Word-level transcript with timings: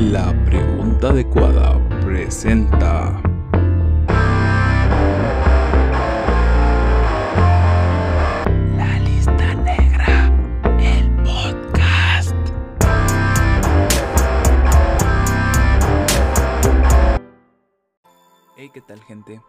La 0.00 0.32
pregunta 0.46 1.10
adecuada 1.10 1.78
presenta. 2.00 3.20
La 8.78 8.98
lista 9.00 9.54
negra, 9.56 10.32
el 10.80 11.14
podcast. 11.22 12.34
Hey, 18.56 18.70
¿qué 18.72 18.80
tal, 18.80 19.02
gente? 19.02 19.42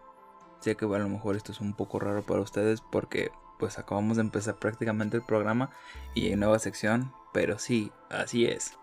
Sé 0.60 0.76
que 0.76 0.84
a 0.84 0.98
lo 0.98 1.08
mejor 1.08 1.36
esto 1.36 1.52
es 1.52 1.62
un 1.62 1.72
poco 1.72 1.98
raro 1.98 2.20
para 2.20 2.42
ustedes 2.42 2.82
porque 2.82 3.32
pues 3.58 3.78
acabamos 3.78 4.18
de 4.18 4.24
empezar 4.24 4.56
prácticamente 4.56 5.16
el 5.16 5.22
programa 5.22 5.70
y 6.14 6.26
hay 6.26 6.36
nueva 6.36 6.58
sección, 6.58 7.10
pero 7.32 7.58
sí, 7.58 7.90
así 8.10 8.44
es. 8.44 8.76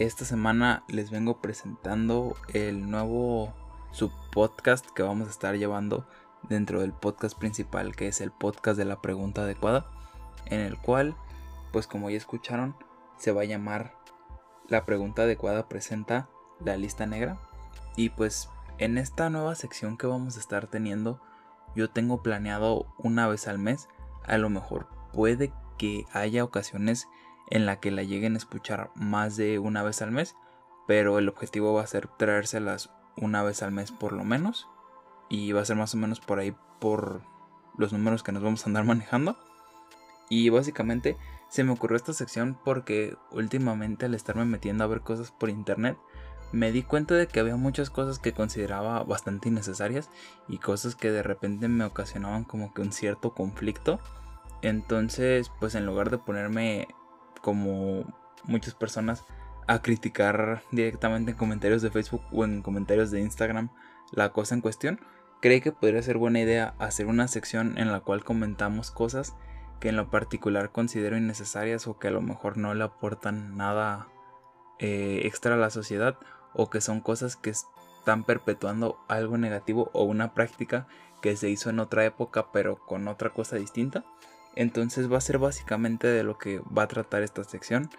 Esta 0.00 0.24
semana 0.24 0.82
les 0.88 1.10
vengo 1.10 1.42
presentando 1.42 2.34
el 2.54 2.90
nuevo 2.90 3.52
subpodcast 3.90 4.86
que 4.92 5.02
vamos 5.02 5.28
a 5.28 5.30
estar 5.30 5.54
llevando 5.56 6.06
dentro 6.48 6.80
del 6.80 6.94
podcast 6.94 7.38
principal, 7.38 7.94
que 7.94 8.08
es 8.08 8.22
el 8.22 8.30
podcast 8.30 8.78
de 8.78 8.86
la 8.86 9.02
pregunta 9.02 9.42
adecuada, 9.42 9.90
en 10.46 10.60
el 10.60 10.78
cual, 10.78 11.14
pues 11.70 11.86
como 11.86 12.08
ya 12.08 12.16
escucharon, 12.16 12.74
se 13.18 13.30
va 13.30 13.42
a 13.42 13.44
llamar 13.44 13.94
La 14.70 14.86
pregunta 14.86 15.24
adecuada 15.24 15.68
presenta 15.68 16.30
la 16.64 16.78
lista 16.78 17.04
negra. 17.04 17.38
Y 17.94 18.08
pues 18.08 18.48
en 18.78 18.96
esta 18.96 19.28
nueva 19.28 19.54
sección 19.54 19.98
que 19.98 20.06
vamos 20.06 20.38
a 20.38 20.40
estar 20.40 20.66
teniendo, 20.66 21.20
yo 21.76 21.90
tengo 21.90 22.22
planeado 22.22 22.86
una 22.96 23.28
vez 23.28 23.46
al 23.48 23.58
mes 23.58 23.86
a 24.24 24.38
lo 24.38 24.48
mejor 24.48 24.88
puede 25.12 25.52
que 25.76 26.06
haya 26.14 26.42
ocasiones 26.42 27.06
en 27.50 27.66
la 27.66 27.80
que 27.80 27.90
la 27.90 28.02
lleguen 28.02 28.34
a 28.34 28.38
escuchar 28.38 28.90
más 28.94 29.36
de 29.36 29.58
una 29.58 29.82
vez 29.82 30.00
al 30.02 30.12
mes, 30.12 30.36
pero 30.86 31.18
el 31.18 31.28
objetivo 31.28 31.74
va 31.74 31.82
a 31.82 31.86
ser 31.86 32.08
traérselas 32.08 32.90
una 33.16 33.42
vez 33.42 33.62
al 33.62 33.72
mes 33.72 33.92
por 33.92 34.12
lo 34.12 34.24
menos 34.24 34.68
y 35.28 35.52
va 35.52 35.60
a 35.60 35.64
ser 35.64 35.76
más 35.76 35.94
o 35.94 35.98
menos 35.98 36.20
por 36.20 36.38
ahí 36.38 36.54
por 36.80 37.22
los 37.76 37.92
números 37.92 38.22
que 38.22 38.32
nos 38.32 38.42
vamos 38.42 38.64
a 38.64 38.70
andar 38.70 38.84
manejando. 38.86 39.36
Y 40.28 40.48
básicamente 40.48 41.16
se 41.48 41.64
me 41.64 41.72
ocurrió 41.72 41.96
esta 41.96 42.12
sección 42.12 42.56
porque 42.64 43.16
últimamente 43.32 44.06
al 44.06 44.14
estarme 44.14 44.44
metiendo 44.44 44.84
a 44.84 44.86
ver 44.86 45.00
cosas 45.00 45.32
por 45.32 45.50
internet, 45.50 45.98
me 46.52 46.72
di 46.72 46.82
cuenta 46.82 47.14
de 47.14 47.26
que 47.26 47.40
había 47.40 47.56
muchas 47.56 47.90
cosas 47.90 48.18
que 48.18 48.32
consideraba 48.32 49.02
bastante 49.04 49.48
innecesarias 49.48 50.10
y 50.48 50.58
cosas 50.58 50.94
que 50.96 51.10
de 51.10 51.22
repente 51.22 51.68
me 51.68 51.84
ocasionaban 51.84 52.44
como 52.44 52.72
que 52.72 52.82
un 52.82 52.92
cierto 52.92 53.34
conflicto. 53.34 54.00
Entonces, 54.62 55.50
pues 55.60 55.74
en 55.74 55.86
lugar 55.86 56.10
de 56.10 56.18
ponerme 56.18 56.88
como 57.40 58.04
muchas 58.44 58.74
personas 58.74 59.24
a 59.66 59.82
criticar 59.82 60.62
directamente 60.72 61.32
en 61.32 61.36
comentarios 61.36 61.82
de 61.82 61.90
Facebook 61.90 62.22
o 62.32 62.44
en 62.44 62.62
comentarios 62.62 63.10
de 63.10 63.20
Instagram 63.20 63.70
la 64.12 64.32
cosa 64.32 64.54
en 64.54 64.60
cuestión, 64.60 65.00
creí 65.40 65.60
que 65.60 65.72
podría 65.72 66.02
ser 66.02 66.18
buena 66.18 66.40
idea 66.40 66.74
hacer 66.78 67.06
una 67.06 67.28
sección 67.28 67.78
en 67.78 67.92
la 67.92 68.00
cual 68.00 68.24
comentamos 68.24 68.90
cosas 68.90 69.34
que 69.78 69.88
en 69.88 69.96
lo 69.96 70.10
particular 70.10 70.70
considero 70.70 71.16
innecesarias 71.16 71.86
o 71.86 71.98
que 71.98 72.08
a 72.08 72.10
lo 72.10 72.20
mejor 72.20 72.58
no 72.58 72.74
le 72.74 72.84
aportan 72.84 73.56
nada 73.56 74.08
eh, 74.78 75.22
extra 75.24 75.54
a 75.54 75.58
la 75.58 75.70
sociedad 75.70 76.18
o 76.52 76.68
que 76.68 76.80
son 76.80 77.00
cosas 77.00 77.36
que 77.36 77.50
están 77.50 78.24
perpetuando 78.24 78.98
algo 79.08 79.38
negativo 79.38 79.90
o 79.92 80.04
una 80.04 80.34
práctica 80.34 80.86
que 81.22 81.36
se 81.36 81.48
hizo 81.48 81.70
en 81.70 81.80
otra 81.80 82.04
época 82.04 82.50
pero 82.52 82.84
con 82.86 83.08
otra 83.08 83.30
cosa 83.30 83.56
distinta. 83.56 84.04
Entonces 84.56 85.10
va 85.10 85.18
a 85.18 85.22
ser 85.22 85.38
básicamente 85.38 86.06
de 86.06 86.22
lo 86.22 86.38
que 86.38 86.60
va 86.76 86.84
a 86.84 86.88
tratar 86.88 87.22
esta 87.22 87.44
sección. 87.44 87.90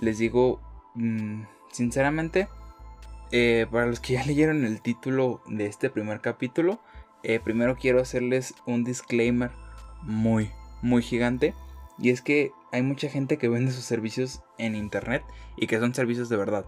Les 0.00 0.18
digo, 0.18 0.60
mm, 0.94 1.42
sinceramente, 1.70 2.48
eh, 3.30 3.66
para 3.70 3.86
los 3.86 4.00
que 4.00 4.14
ya 4.14 4.24
leyeron 4.26 4.64
el 4.64 4.80
título 4.80 5.42
de 5.46 5.66
este 5.66 5.90
primer 5.90 6.20
capítulo, 6.20 6.80
eh, 7.22 7.40
primero 7.40 7.76
quiero 7.76 8.00
hacerles 8.00 8.54
un 8.66 8.84
disclaimer 8.84 9.50
muy, 10.02 10.50
muy 10.82 11.02
gigante. 11.02 11.54
Y 11.98 12.10
es 12.10 12.22
que 12.22 12.52
hay 12.72 12.82
mucha 12.82 13.08
gente 13.08 13.38
que 13.38 13.48
vende 13.48 13.70
sus 13.70 13.84
servicios 13.84 14.42
en 14.58 14.74
internet 14.74 15.22
y 15.56 15.66
que 15.66 15.78
son 15.78 15.94
servicios 15.94 16.28
de 16.28 16.36
verdad. 16.36 16.64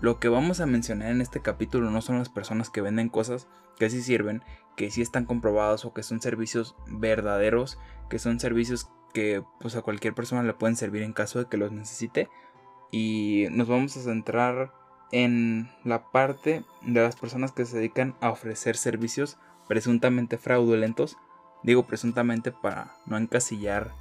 Lo 0.00 0.20
que 0.20 0.28
vamos 0.28 0.60
a 0.60 0.66
mencionar 0.66 1.10
en 1.10 1.20
este 1.20 1.40
capítulo 1.40 1.90
no 1.90 2.00
son 2.02 2.18
las 2.18 2.28
personas 2.28 2.70
que 2.70 2.80
venden 2.80 3.08
cosas 3.08 3.48
que 3.78 3.90
sí 3.90 4.02
sirven, 4.02 4.42
que 4.76 4.90
sí 4.90 5.02
están 5.02 5.24
comprobados 5.24 5.84
o 5.84 5.92
que 5.92 6.02
son 6.02 6.20
servicios 6.20 6.76
verdaderos, 6.86 7.78
que 8.08 8.18
son 8.18 8.38
servicios 8.40 8.90
que 9.12 9.42
pues 9.60 9.74
a 9.76 9.82
cualquier 9.82 10.14
persona 10.14 10.42
le 10.42 10.54
pueden 10.54 10.76
servir 10.76 11.02
en 11.02 11.12
caso 11.12 11.38
de 11.38 11.46
que 11.46 11.56
los 11.56 11.72
necesite. 11.72 12.28
Y 12.90 13.46
nos 13.50 13.68
vamos 13.68 13.96
a 13.96 14.00
centrar 14.00 14.72
en 15.10 15.70
la 15.84 16.10
parte 16.10 16.64
de 16.82 17.02
las 17.02 17.16
personas 17.16 17.52
que 17.52 17.64
se 17.64 17.78
dedican 17.78 18.14
a 18.20 18.30
ofrecer 18.30 18.76
servicios 18.76 19.38
presuntamente 19.66 20.38
fraudulentos. 20.38 21.16
Digo 21.62 21.86
presuntamente 21.86 22.52
para 22.52 22.92
no 23.06 23.16
encasillar 23.16 23.92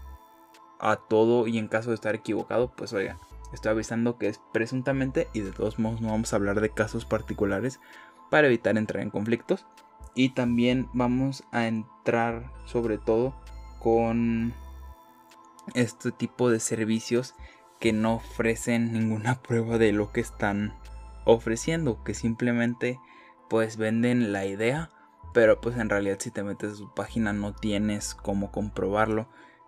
a 0.79 0.95
todo 0.95 1.47
y 1.47 1.57
en 1.57 1.67
caso 1.67 1.89
de 1.89 1.95
estar 1.95 2.15
equivocado, 2.15 2.71
pues 2.75 2.93
oigan, 2.93 3.17
Estoy 3.53 3.71
avisando 3.71 4.17
que 4.17 4.27
es 4.27 4.41
presuntamente 4.51 5.27
y 5.33 5.39
de 5.41 5.51
todos 5.51 5.79
modos 5.79 6.01
no 6.01 6.09
vamos 6.09 6.33
a 6.33 6.35
hablar 6.35 6.59
de 6.59 6.69
casos 6.69 7.05
particulares 7.05 7.79
para 8.29 8.47
evitar 8.47 8.77
entrar 8.77 9.01
en 9.01 9.09
conflictos. 9.09 9.65
Y 10.15 10.29
también 10.29 10.89
vamos 10.93 11.43
a 11.51 11.67
entrar 11.67 12.51
sobre 12.65 12.97
todo 12.97 13.35
con 13.79 14.53
este 15.75 16.11
tipo 16.11 16.49
de 16.49 16.59
servicios 16.59 17.35
que 17.79 17.93
no 17.93 18.15
ofrecen 18.15 18.91
ninguna 18.93 19.35
prueba 19.41 19.77
de 19.77 19.91
lo 19.91 20.11
que 20.11 20.21
están 20.21 20.73
ofreciendo, 21.25 22.03
que 22.03 22.13
simplemente 22.13 22.99
pues 23.49 23.77
venden 23.77 24.33
la 24.33 24.45
idea, 24.45 24.91
pero 25.33 25.61
pues 25.61 25.77
en 25.77 25.89
realidad 25.89 26.17
si 26.19 26.31
te 26.31 26.43
metes 26.43 26.73
a 26.73 26.75
su 26.75 26.93
página 26.93 27.31
no 27.31 27.53
tienes 27.53 28.15
cómo 28.15 28.51
comprobarlo 28.51 29.27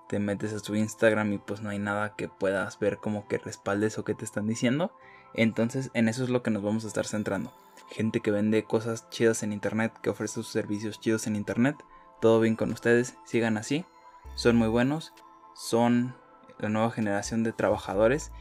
te 0.09 0.17
metes 0.17 0.53
a 0.53 0.59
su 0.59 0.75
Instagram 0.75 1.33
y 1.33 1.37
pues 1.37 1.61
no 1.61 1.69
hay 1.69 1.77
nada 1.77 2.15
que 2.15 2.27
puedas 2.27 2.79
ver 2.79 2.97
como 2.97 3.27
que 3.27 3.37
respaldes 3.37 3.99
o 3.99 4.03
que 4.03 4.15
te 4.15 4.25
están 4.25 4.47
diciendo. 4.47 4.91
Entonces 5.35 5.91
en 5.93 6.09
eso 6.09 6.23
es 6.23 6.29
lo 6.29 6.41
que 6.41 6.49
nos 6.49 6.63
vamos 6.63 6.83
a 6.83 6.87
estar 6.87 7.05
centrando. 7.05 7.53
Gente 7.91 8.19
que 8.19 8.31
vende 8.31 8.63
cosas 8.63 9.07
chidas 9.11 9.43
en 9.43 9.53
internet, 9.53 9.93
que 10.01 10.09
ofrece 10.09 10.33
sus 10.33 10.47
servicios 10.47 10.99
chidos 10.99 11.27
en 11.27 11.35
internet. 11.35 11.75
Todo 12.21 12.39
bien 12.39 12.55
con 12.55 12.71
ustedes, 12.71 13.17
sigan 13.23 13.55
así. 13.55 13.85
Son 14.33 14.55
muy 14.55 14.67
buenos, 14.67 15.13
son 15.53 16.15
la 16.57 16.69
nueva 16.69 16.89
generación 16.89 17.43
de 17.43 17.53
trabajadores 17.53 18.31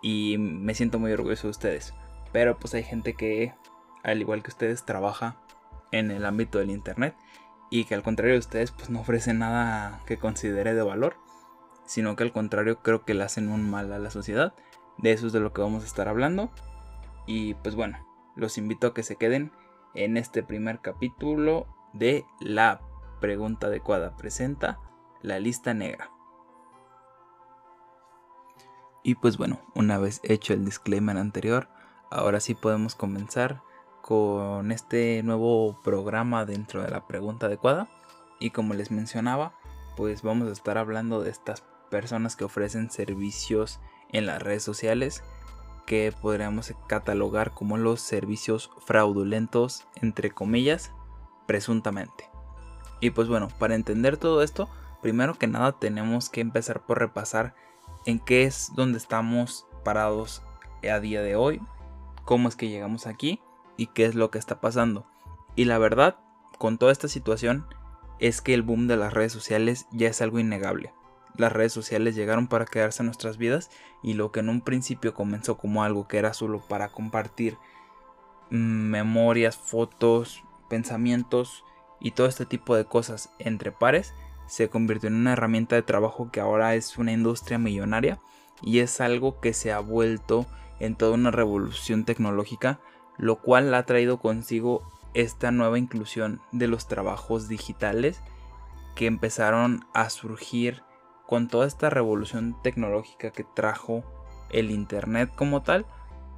y 0.00 0.36
me 0.38 0.76
siento 0.76 1.00
muy 1.00 1.10
orgulloso 1.10 1.48
de 1.48 1.50
ustedes. 1.50 1.94
Pero 2.32 2.60
pues 2.60 2.74
hay 2.74 2.84
gente 2.84 3.14
que, 3.14 3.54
al 4.04 4.20
igual 4.20 4.44
que 4.44 4.50
ustedes, 4.50 4.84
trabaja 4.84 5.36
en 5.90 6.12
el 6.12 6.24
ámbito 6.24 6.58
del 6.58 6.70
internet 6.70 7.16
y 7.70 7.84
que 7.84 7.94
al 7.94 8.02
contrario 8.02 8.34
de 8.34 8.40
ustedes 8.40 8.72
pues 8.72 8.90
no 8.90 9.00
ofrecen 9.00 9.40
nada 9.40 10.00
que 10.06 10.18
considere 10.18 10.74
de 10.74 10.82
valor, 10.82 11.16
sino 11.84 12.16
que 12.16 12.24
al 12.24 12.32
contrario 12.32 12.82
creo 12.82 13.04
que 13.04 13.14
le 13.14 13.24
hacen 13.24 13.48
un 13.48 13.68
mal 13.68 13.92
a 13.92 13.98
la 13.98 14.10
sociedad. 14.10 14.54
De 14.98 15.12
eso 15.12 15.26
es 15.26 15.32
de 15.32 15.40
lo 15.40 15.52
que 15.52 15.60
vamos 15.60 15.82
a 15.84 15.86
estar 15.86 16.08
hablando. 16.08 16.50
Y 17.26 17.54
pues 17.54 17.74
bueno, 17.74 17.98
los 18.36 18.58
invito 18.58 18.88
a 18.88 18.94
que 18.94 19.02
se 19.02 19.16
queden 19.16 19.52
en 19.94 20.16
este 20.16 20.42
primer 20.42 20.80
capítulo 20.80 21.66
de 21.92 22.24
La 22.40 22.80
pregunta 23.20 23.66
adecuada 23.68 24.16
presenta 24.16 24.78
la 25.22 25.38
lista 25.38 25.74
negra. 25.74 26.10
Y 29.02 29.14
pues 29.14 29.38
bueno, 29.38 29.60
una 29.74 29.98
vez 29.98 30.20
hecho 30.22 30.52
el 30.52 30.64
disclaimer 30.64 31.16
anterior, 31.16 31.68
ahora 32.10 32.40
sí 32.40 32.54
podemos 32.54 32.94
comenzar 32.94 33.62
con 34.02 34.72
este 34.72 35.22
nuevo 35.22 35.80
programa 35.82 36.44
dentro 36.44 36.82
de 36.82 36.90
la 36.90 37.06
pregunta 37.06 37.46
adecuada. 37.46 37.88
Y 38.40 38.50
como 38.50 38.74
les 38.74 38.90
mencionaba, 38.90 39.52
pues 39.96 40.22
vamos 40.22 40.48
a 40.48 40.52
estar 40.52 40.78
hablando 40.78 41.22
de 41.22 41.30
estas 41.30 41.64
personas 41.90 42.36
que 42.36 42.44
ofrecen 42.44 42.90
servicios 42.90 43.80
en 44.10 44.26
las 44.26 44.42
redes 44.42 44.62
sociales 44.62 45.22
que 45.86 46.12
podríamos 46.20 46.74
catalogar 46.86 47.52
como 47.52 47.78
los 47.78 48.00
servicios 48.02 48.70
fraudulentos, 48.78 49.86
entre 49.96 50.30
comillas, 50.30 50.92
presuntamente. 51.46 52.28
Y 53.00 53.10
pues 53.10 53.28
bueno, 53.28 53.48
para 53.58 53.74
entender 53.74 54.18
todo 54.18 54.42
esto, 54.42 54.68
primero 55.00 55.38
que 55.38 55.46
nada 55.46 55.72
tenemos 55.72 56.28
que 56.28 56.42
empezar 56.42 56.84
por 56.84 56.98
repasar 56.98 57.54
en 58.04 58.18
qué 58.18 58.42
es 58.42 58.70
donde 58.74 58.98
estamos 58.98 59.66
parados 59.82 60.42
a 60.82 61.00
día 61.00 61.22
de 61.22 61.36
hoy, 61.36 61.60
cómo 62.24 62.48
es 62.48 62.56
que 62.56 62.68
llegamos 62.68 63.06
aquí 63.06 63.40
y 63.78 63.86
qué 63.86 64.04
es 64.04 64.14
lo 64.14 64.30
que 64.30 64.38
está 64.38 64.60
pasando. 64.60 65.06
Y 65.56 65.64
la 65.64 65.78
verdad, 65.78 66.16
con 66.58 66.76
toda 66.76 66.92
esta 66.92 67.08
situación, 67.08 67.64
es 68.18 68.42
que 68.42 68.52
el 68.52 68.62
boom 68.62 68.88
de 68.88 68.98
las 68.98 69.14
redes 69.14 69.32
sociales 69.32 69.86
ya 69.90 70.08
es 70.08 70.20
algo 70.20 70.38
innegable. 70.38 70.92
Las 71.36 71.52
redes 71.52 71.72
sociales 71.72 72.14
llegaron 72.14 72.48
para 72.48 72.66
quedarse 72.66 73.02
en 73.02 73.06
nuestras 73.06 73.38
vidas 73.38 73.70
y 74.02 74.14
lo 74.14 74.32
que 74.32 74.40
en 74.40 74.48
un 74.48 74.60
principio 74.60 75.14
comenzó 75.14 75.56
como 75.56 75.84
algo 75.84 76.08
que 76.08 76.18
era 76.18 76.34
solo 76.34 76.60
para 76.60 76.88
compartir 76.88 77.56
mm, 78.50 78.56
memorias, 78.90 79.56
fotos, 79.56 80.42
pensamientos 80.68 81.64
y 82.00 82.10
todo 82.10 82.26
este 82.26 82.44
tipo 82.44 82.74
de 82.76 82.84
cosas 82.84 83.30
entre 83.38 83.72
pares, 83.72 84.14
se 84.46 84.68
convirtió 84.68 85.08
en 85.08 85.14
una 85.14 85.34
herramienta 85.34 85.76
de 85.76 85.82
trabajo 85.82 86.30
que 86.32 86.40
ahora 86.40 86.74
es 86.74 86.98
una 86.98 87.12
industria 87.12 87.58
millonaria 87.58 88.20
y 88.62 88.80
es 88.80 89.00
algo 89.00 89.40
que 89.40 89.52
se 89.52 89.72
ha 89.72 89.78
vuelto 89.78 90.46
en 90.80 90.96
toda 90.96 91.12
una 91.12 91.30
revolución 91.30 92.04
tecnológica, 92.04 92.80
lo 93.18 93.36
cual 93.36 93.74
ha 93.74 93.84
traído 93.84 94.18
consigo 94.18 94.82
esta 95.14 95.50
nueva 95.50 95.78
inclusión 95.78 96.40
de 96.52 96.68
los 96.68 96.86
trabajos 96.86 97.48
digitales 97.48 98.22
que 98.94 99.06
empezaron 99.06 99.84
a 99.92 100.10
surgir 100.10 100.82
con 101.26 101.48
toda 101.48 101.66
esta 101.66 101.90
revolución 101.90 102.56
tecnológica 102.62 103.30
que 103.30 103.44
trajo 103.44 104.02
el 104.50 104.70
Internet 104.70 105.30
como 105.34 105.62
tal, 105.62 105.86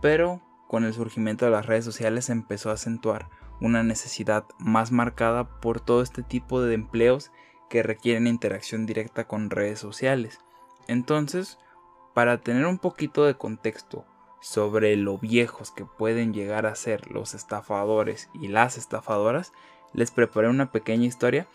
pero 0.01 0.41
con 0.67 0.85
el 0.85 0.93
surgimiento 0.93 1.45
de 1.45 1.51
las 1.51 1.67
redes 1.67 1.85
sociales 1.85 2.29
empezó 2.31 2.71
a 2.71 2.75
acentuar 2.75 3.29
una 3.61 3.83
necesidad 3.83 4.45
más 4.59 4.91
marcada 4.91 5.61
por 5.61 5.81
todo 5.81 6.03
este 6.03 6.23
tipo 6.23 6.63
de 6.63 6.75
empleos 6.75 7.31
que 7.69 7.83
requieren 7.83 8.27
interacción 8.27 8.87
directa 8.87 9.27
con 9.27 9.51
redes 9.51 9.79
sociales. 9.79 10.41
Entonces, 10.89 11.59
para 12.15 12.41
tener 12.41 12.67
un 12.67 12.79
poquito 12.79 13.25
de 13.25 13.37
contexto 13.37 14.05
sobre 14.41 14.97
lo 14.97 15.19
viejos 15.19 15.71
que 15.71 15.85
pueden 15.85 16.33
llegar 16.33 16.67
a 16.67 16.75
ser 16.75 17.11
los 17.11 17.35
estafadores 17.35 18.31
y 18.33 18.49
las 18.49 18.79
estafadoras, 18.79 19.53
les 19.93 20.11
preparé 20.11 20.49
una 20.49 20.73
pequeña 20.73 21.07
historia 21.07 21.47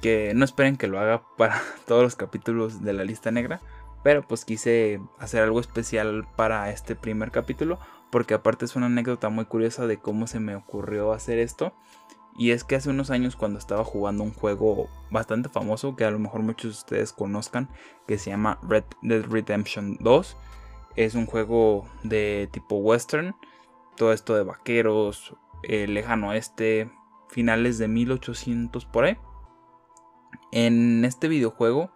que 0.00 0.32
no 0.34 0.44
esperen 0.44 0.76
que 0.76 0.86
lo 0.86 0.98
haga 0.98 1.22
para 1.36 1.62
todos 1.86 2.02
los 2.02 2.16
capítulos 2.16 2.82
de 2.82 2.92
la 2.92 3.04
lista 3.04 3.30
negra, 3.30 3.60
pero 4.02 4.22
pues 4.26 4.44
quise 4.44 5.00
hacer 5.18 5.42
algo 5.42 5.60
especial 5.60 6.26
para 6.36 6.70
este 6.70 6.94
primer 6.94 7.30
capítulo 7.30 7.78
porque 8.14 8.34
aparte 8.34 8.64
es 8.64 8.76
una 8.76 8.86
anécdota 8.86 9.28
muy 9.28 9.44
curiosa 9.44 9.88
de 9.88 9.98
cómo 9.98 10.28
se 10.28 10.38
me 10.38 10.54
ocurrió 10.54 11.12
hacer 11.12 11.40
esto. 11.40 11.72
Y 12.38 12.52
es 12.52 12.62
que 12.62 12.76
hace 12.76 12.88
unos 12.88 13.10
años 13.10 13.34
cuando 13.34 13.58
estaba 13.58 13.82
jugando 13.82 14.22
un 14.22 14.32
juego 14.32 14.88
bastante 15.10 15.48
famoso 15.48 15.96
que 15.96 16.04
a 16.04 16.12
lo 16.12 16.20
mejor 16.20 16.42
muchos 16.42 16.70
de 16.70 16.78
ustedes 16.78 17.12
conozcan, 17.12 17.68
que 18.06 18.16
se 18.16 18.30
llama 18.30 18.60
Red 18.62 18.84
Dead 19.02 19.24
Redemption 19.24 19.96
2. 19.98 20.36
Es 20.96 21.14
un 21.14 21.26
juego 21.26 21.86
de 22.02 22.48
tipo 22.52 22.76
western, 22.76 23.34
todo 23.96 24.12
esto 24.12 24.34
de 24.34 24.44
vaqueros, 24.44 25.34
lejano 25.62 26.28
oeste, 26.30 26.90
finales 27.28 27.78
de 27.78 27.88
1800 27.88 28.84
por 28.86 29.04
ahí. 29.04 29.18
En 30.52 31.04
este 31.04 31.28
videojuego, 31.28 31.90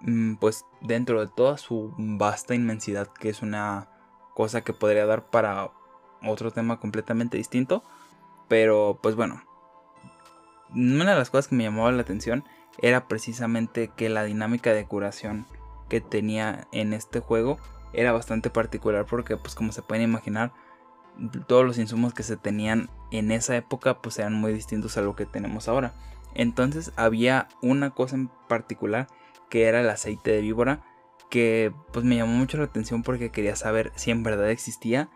mm, 0.00 0.34
pues 0.34 0.66
dentro 0.80 1.20
de 1.20 1.32
toda 1.34 1.56
su 1.56 1.94
vasta 1.96 2.54
inmensidad, 2.54 3.08
que 3.08 3.30
es 3.30 3.42
una 3.42 3.88
cosa 4.34 4.62
que 4.62 4.72
podría 4.72 5.06
dar 5.06 5.30
para 5.30 5.72
otro 6.22 6.50
tema 6.50 6.78
completamente 6.78 7.38
distinto. 7.38 7.82
Pero 8.48 8.98
pues 9.02 9.16
bueno, 9.16 9.42
una 10.74 11.12
de 11.12 11.18
las 11.18 11.30
cosas 11.30 11.48
que 11.48 11.54
me 11.54 11.64
llamaba 11.64 11.92
la 11.92 12.02
atención 12.02 12.44
era 12.80 13.08
precisamente 13.08 13.88
que 13.88 14.08
la 14.08 14.24
dinámica 14.24 14.72
de 14.72 14.86
curación 14.86 15.46
que 15.88 16.00
tenía 16.00 16.66
en 16.72 16.92
este 16.92 17.20
juego 17.20 17.58
era 17.92 18.12
bastante 18.12 18.50
particular 18.50 19.06
porque 19.06 19.36
pues 19.36 19.54
como 19.54 19.72
se 19.72 19.82
pueden 19.82 20.04
imaginar 20.04 20.52
todos 21.46 21.64
los 21.64 21.78
insumos 21.78 22.14
que 22.14 22.22
se 22.22 22.36
tenían 22.36 22.88
en 23.10 23.30
esa 23.30 23.56
época 23.56 24.00
pues 24.00 24.18
eran 24.18 24.34
muy 24.34 24.52
distintos 24.52 24.96
a 24.96 25.02
lo 25.02 25.14
que 25.14 25.26
tenemos 25.26 25.68
ahora. 25.68 25.94
Entonces 26.34 26.92
había 26.96 27.48
una 27.60 27.90
cosa 27.90 28.16
en 28.16 28.30
particular 28.48 29.08
que 29.50 29.64
era 29.64 29.80
el 29.80 29.90
aceite 29.90 30.30
de 30.32 30.40
víbora 30.40 30.82
que 31.28 31.72
pues 31.92 32.04
me 32.04 32.16
llamó 32.16 32.32
mucho 32.32 32.58
la 32.58 32.64
atención 32.64 33.02
porque 33.02 33.30
quería 33.30 33.56
saber 33.56 33.92
si 33.94 34.10
en 34.10 34.22
verdad 34.22 34.50
existía 34.50 35.10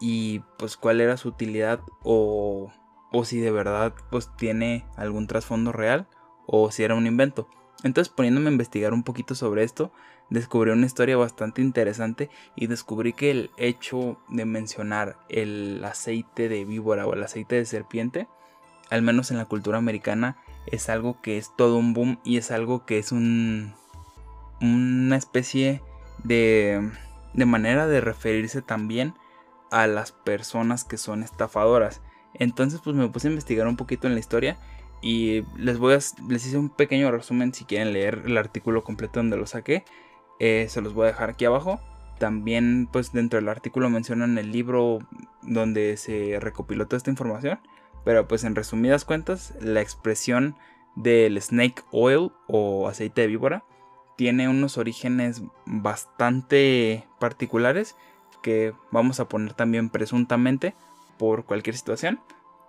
y 0.00 0.40
pues 0.58 0.76
cuál 0.76 1.00
era 1.00 1.16
su 1.16 1.28
utilidad 1.28 1.80
o, 2.02 2.70
o 3.12 3.24
si 3.24 3.40
de 3.40 3.50
verdad 3.50 3.94
pues 4.10 4.30
tiene 4.36 4.86
algún 4.96 5.26
trasfondo 5.26 5.72
real 5.72 6.06
o 6.46 6.70
si 6.70 6.82
era 6.82 6.94
un 6.94 7.06
invento. 7.06 7.48
Entonces 7.84 8.12
poniéndome 8.12 8.48
a 8.48 8.52
investigar 8.52 8.92
un 8.92 9.04
poquito 9.04 9.34
sobre 9.34 9.62
esto, 9.62 9.92
descubrí 10.30 10.70
una 10.70 10.86
historia 10.86 11.16
bastante 11.16 11.62
interesante 11.62 12.28
y 12.56 12.66
descubrí 12.66 13.12
que 13.12 13.30
el 13.30 13.50
hecho 13.56 14.18
de 14.28 14.44
mencionar 14.44 15.16
el 15.28 15.82
aceite 15.84 16.48
de 16.48 16.64
víbora 16.64 17.06
o 17.06 17.14
el 17.14 17.22
aceite 17.22 17.56
de 17.56 17.64
serpiente, 17.64 18.26
al 18.90 19.02
menos 19.02 19.30
en 19.30 19.38
la 19.38 19.44
cultura 19.44 19.78
americana, 19.78 20.36
es 20.66 20.88
algo 20.88 21.20
que 21.22 21.38
es 21.38 21.54
todo 21.56 21.76
un 21.76 21.94
boom 21.94 22.18
y 22.24 22.36
es 22.36 22.50
algo 22.50 22.84
que 22.84 22.98
es 22.98 23.12
un 23.12 23.74
una 24.60 25.16
especie 25.16 25.82
de, 26.24 26.90
de 27.32 27.46
manera 27.46 27.86
de 27.86 28.00
referirse 28.00 28.60
también 28.60 29.14
a 29.70 29.86
las 29.86 30.10
personas 30.10 30.84
que 30.84 30.96
son 30.96 31.22
estafadoras. 31.22 32.00
Entonces 32.34 32.80
pues 32.82 32.96
me 32.96 33.08
puse 33.08 33.28
a 33.28 33.30
investigar 33.30 33.68
un 33.68 33.76
poquito 33.76 34.08
en 34.08 34.14
la 34.14 34.20
historia 34.20 34.58
y 35.00 35.44
les 35.56 35.78
voy 35.78 35.96
les 36.28 36.46
hice 36.46 36.58
un 36.58 36.70
pequeño 36.70 37.10
resumen 37.10 37.54
si 37.54 37.64
quieren 37.64 37.92
leer 37.92 38.22
el 38.26 38.36
artículo 38.36 38.82
completo 38.82 39.20
donde 39.20 39.36
lo 39.36 39.46
saqué. 39.46 39.84
Eh, 40.40 40.66
se 40.68 40.80
los 40.80 40.94
voy 40.94 41.04
a 41.04 41.08
dejar 41.08 41.30
aquí 41.30 41.44
abajo. 41.44 41.80
También 42.18 42.88
pues 42.92 43.12
dentro 43.12 43.38
del 43.38 43.48
artículo 43.48 43.90
mencionan 43.90 44.38
el 44.38 44.50
libro 44.50 44.98
donde 45.42 45.96
se 45.96 46.38
recopiló 46.40 46.86
toda 46.86 46.98
esta 46.98 47.10
información. 47.10 47.60
Pero 48.04 48.26
pues 48.26 48.44
en 48.44 48.56
resumidas 48.56 49.04
cuentas 49.04 49.54
la 49.60 49.80
expresión 49.80 50.56
del 50.96 51.40
snake 51.40 51.84
oil 51.92 52.32
o 52.48 52.88
aceite 52.88 53.20
de 53.20 53.26
víbora 53.28 53.64
tiene 54.16 54.48
unos 54.48 54.78
orígenes 54.78 55.42
bastante 55.64 57.06
particulares 57.20 57.94
que 58.42 58.72
vamos 58.90 59.20
a 59.20 59.28
poner 59.28 59.54
también 59.54 59.90
presuntamente 59.90 60.74
por 61.18 61.44
cualquier 61.44 61.76
situación. 61.76 62.20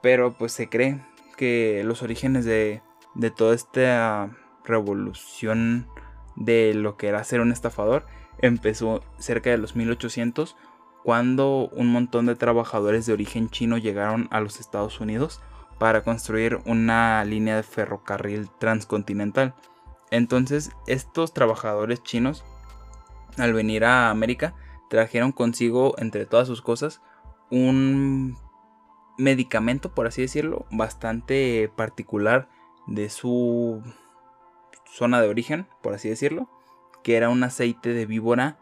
Pero 0.01 0.37
pues 0.37 0.51
se 0.51 0.69
cree 0.69 0.99
que 1.39 1.83
los 1.85 2.03
orígenes 2.03 2.43
de, 2.43 2.81
de 3.15 3.31
toda 3.31 3.55
esta 3.55 4.29
revolución 4.65 5.87
de 6.35 6.73
lo 6.73 6.97
que 6.97 7.07
era 7.07 7.23
ser 7.23 7.39
un 7.39 7.53
estafador 7.53 8.05
empezó 8.39 9.05
cerca 9.19 9.49
de 9.49 9.57
los 9.57 9.73
1800 9.73 10.57
cuando 11.01 11.69
un 11.69 11.93
montón 11.93 12.25
de 12.25 12.35
trabajadores 12.35 13.05
de 13.05 13.13
origen 13.13 13.49
chino 13.49 13.77
llegaron 13.77 14.27
a 14.31 14.41
los 14.41 14.59
Estados 14.59 14.99
Unidos 14.99 15.39
para 15.77 16.03
construir 16.03 16.59
una 16.65 17.23
línea 17.23 17.55
de 17.55 17.63
ferrocarril 17.63 18.49
transcontinental. 18.59 19.55
Entonces 20.11 20.71
estos 20.87 21.33
trabajadores 21.33 22.03
chinos 22.03 22.43
al 23.37 23.53
venir 23.53 23.85
a 23.85 24.09
América 24.09 24.55
trajeron 24.89 25.31
consigo 25.31 25.95
entre 25.99 26.25
todas 26.25 26.49
sus 26.49 26.61
cosas 26.61 27.01
un 27.49 28.37
medicamento, 29.19 29.93
por 29.93 30.07
así 30.07 30.21
decirlo, 30.21 30.65
bastante 30.71 31.69
particular 31.75 32.49
de 32.87 33.09
su 33.09 33.83
zona 34.85 35.21
de 35.21 35.27
origen, 35.27 35.67
por 35.81 35.93
así 35.93 36.09
decirlo, 36.09 36.49
que 37.03 37.15
era 37.15 37.29
un 37.29 37.43
aceite 37.43 37.93
de 37.93 38.05
víbora 38.05 38.57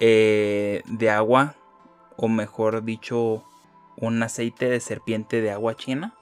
eh, 0.00 0.82
de 0.86 1.10
agua, 1.10 1.56
o 2.16 2.28
mejor 2.28 2.84
dicho, 2.84 3.44
un 3.96 4.22
aceite 4.22 4.68
de 4.68 4.80
serpiente 4.80 5.40
de 5.40 5.50
agua 5.50 5.76
china. 5.76 6.14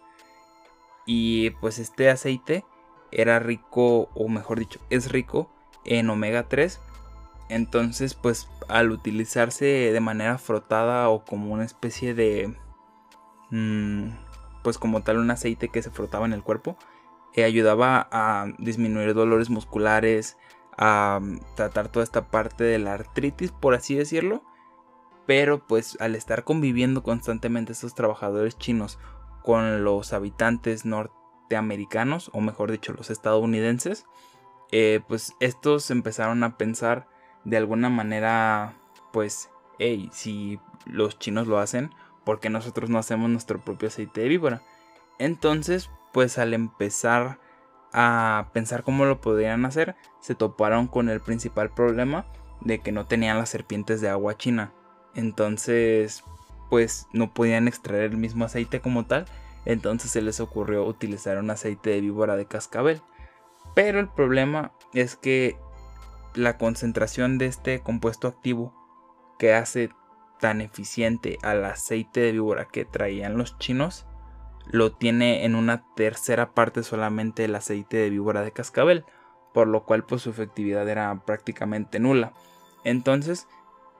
Y 1.06 1.50
pues 1.61 1.78
este 1.78 2.11
aceite 2.11 2.64
era 3.11 3.38
rico, 3.38 4.09
o 4.14 4.28
mejor 4.28 4.59
dicho, 4.59 4.80
es 4.90 5.11
rico 5.11 5.50
en 5.85 6.09
omega 6.11 6.49
3. 6.49 6.80
Entonces, 7.49 8.14
pues 8.14 8.49
al 8.68 8.92
utilizarse 8.92 9.64
de 9.64 10.00
manera 10.00 10.38
frotada 10.38 11.09
o 11.09 11.25
como 11.25 11.52
una 11.52 11.64
especie 11.64 12.14
de... 12.14 12.54
Mm, 13.50 14.11
pues 14.62 14.78
como 14.78 15.02
tal 15.02 15.19
un 15.19 15.30
aceite 15.30 15.69
que 15.69 15.83
se 15.83 15.90
frotaba 15.90 16.26
en 16.26 16.33
el 16.33 16.42
cuerpo, 16.42 16.76
eh, 17.35 17.45
ayudaba 17.45 18.09
a 18.11 18.47
disminuir 18.59 19.14
dolores 19.14 19.50
musculares, 19.50 20.37
a 20.76 21.21
mm, 21.23 21.40
tratar 21.57 21.88
toda 21.88 22.04
esta 22.04 22.30
parte 22.30 22.64
de 22.64 22.78
la 22.78 22.95
artritis, 22.95 23.52
por 23.52 23.75
así 23.75 23.95
decirlo. 23.95 24.42
Pero 25.26 25.66
pues 25.66 25.97
al 26.00 26.16
estar 26.16 26.45
conviviendo 26.45 27.02
constantemente 27.02 27.73
estos 27.73 27.95
trabajadores 27.95 28.59
chinos 28.59 28.99
con 29.45 29.85
los 29.85 30.12
habitantes 30.12 30.85
norte 30.85 31.14
americanos, 31.57 32.30
o 32.33 32.40
mejor 32.40 32.71
dicho, 32.71 32.92
los 32.92 33.11
estadounidenses, 33.11 34.07
eh, 34.73 35.00
pues 35.09 35.35
estos 35.40 35.90
empezaron 35.90 36.42
a 36.45 36.57
pensar 36.57 37.09
de 37.45 37.57
alguna 37.57 37.88
manera, 37.88 38.75
pues, 39.12 39.50
hey, 39.78 40.09
si 40.12 40.61
los 40.85 41.19
chinos 41.19 41.47
lo 41.47 41.59
hacen, 41.59 41.90
¿por 42.30 42.40
qué 42.40 42.49
nosotros 42.49 42.88
no 42.88 42.99
hacemos 42.99 43.28
nuestro 43.28 43.60
propio 43.60 43.88
aceite 43.88 44.20
de 44.20 44.28
víbora? 44.28 44.62
Entonces, 45.18 45.90
pues 46.12 46.38
al 46.38 46.54
empezar 46.54 47.40
a 47.92 48.50
pensar 48.52 48.84
cómo 48.84 49.04
lo 49.04 49.20
podrían 49.20 49.64
hacer, 49.64 49.96
se 50.20 50.37
toparon 50.37 50.87
con 50.87 51.08
el 51.08 51.20
principal 51.20 51.70
problema 51.70 52.26
de 52.60 52.78
que 52.78 52.92
no 52.92 53.06
tenían 53.06 53.38
las 53.38 53.49
serpientes 53.49 54.00
de 54.00 54.10
agua 54.10 54.37
china. 54.37 54.72
Entonces, 55.14 56.22
pues 56.68 57.08
no 57.12 57.34
podían 57.34 57.66
extraer 57.66 58.12
el 58.12 58.16
mismo 58.16 58.44
aceite 58.44 58.80
como 58.80 59.06
tal 59.06 59.26
entonces 59.64 60.10
se 60.10 60.22
les 60.22 60.40
ocurrió 60.40 60.84
utilizar 60.84 61.38
un 61.38 61.50
aceite 61.50 61.90
de 61.90 62.00
víbora 62.00 62.37
de 62.37 62.46
cascabel. 62.46 63.02
Pero 63.75 64.00
el 64.00 64.08
problema 64.08 64.72
es 64.94 65.16
que 65.16 65.56
la 66.34 66.58
concentración 66.58 67.38
de 67.38 67.46
este 67.46 67.80
compuesto 67.80 68.28
activo 68.28 68.75
que 69.38 69.54
hace 69.54 69.90
tan 70.40 70.61
eficiente 70.61 71.38
al 71.42 71.64
aceite 71.64 72.20
de 72.20 72.32
víbora 72.32 72.66
que 72.66 72.85
traían 72.85 73.37
los 73.37 73.59
chinos 73.59 74.06
lo 74.70 74.92
tiene 74.92 75.44
en 75.44 75.54
una 75.54 75.85
tercera 75.94 76.52
parte 76.52 76.82
solamente 76.82 77.44
el 77.44 77.54
aceite 77.54 77.97
de 77.97 78.11
víbora 78.11 78.42
de 78.42 78.52
cascabel, 78.52 79.04
por 79.52 79.66
lo 79.66 79.85
cual 79.85 80.04
pues 80.04 80.23
su 80.23 80.30
efectividad 80.30 80.88
era 80.88 81.23
prácticamente 81.25 81.99
nula. 81.99 82.32
Entonces 82.85 83.49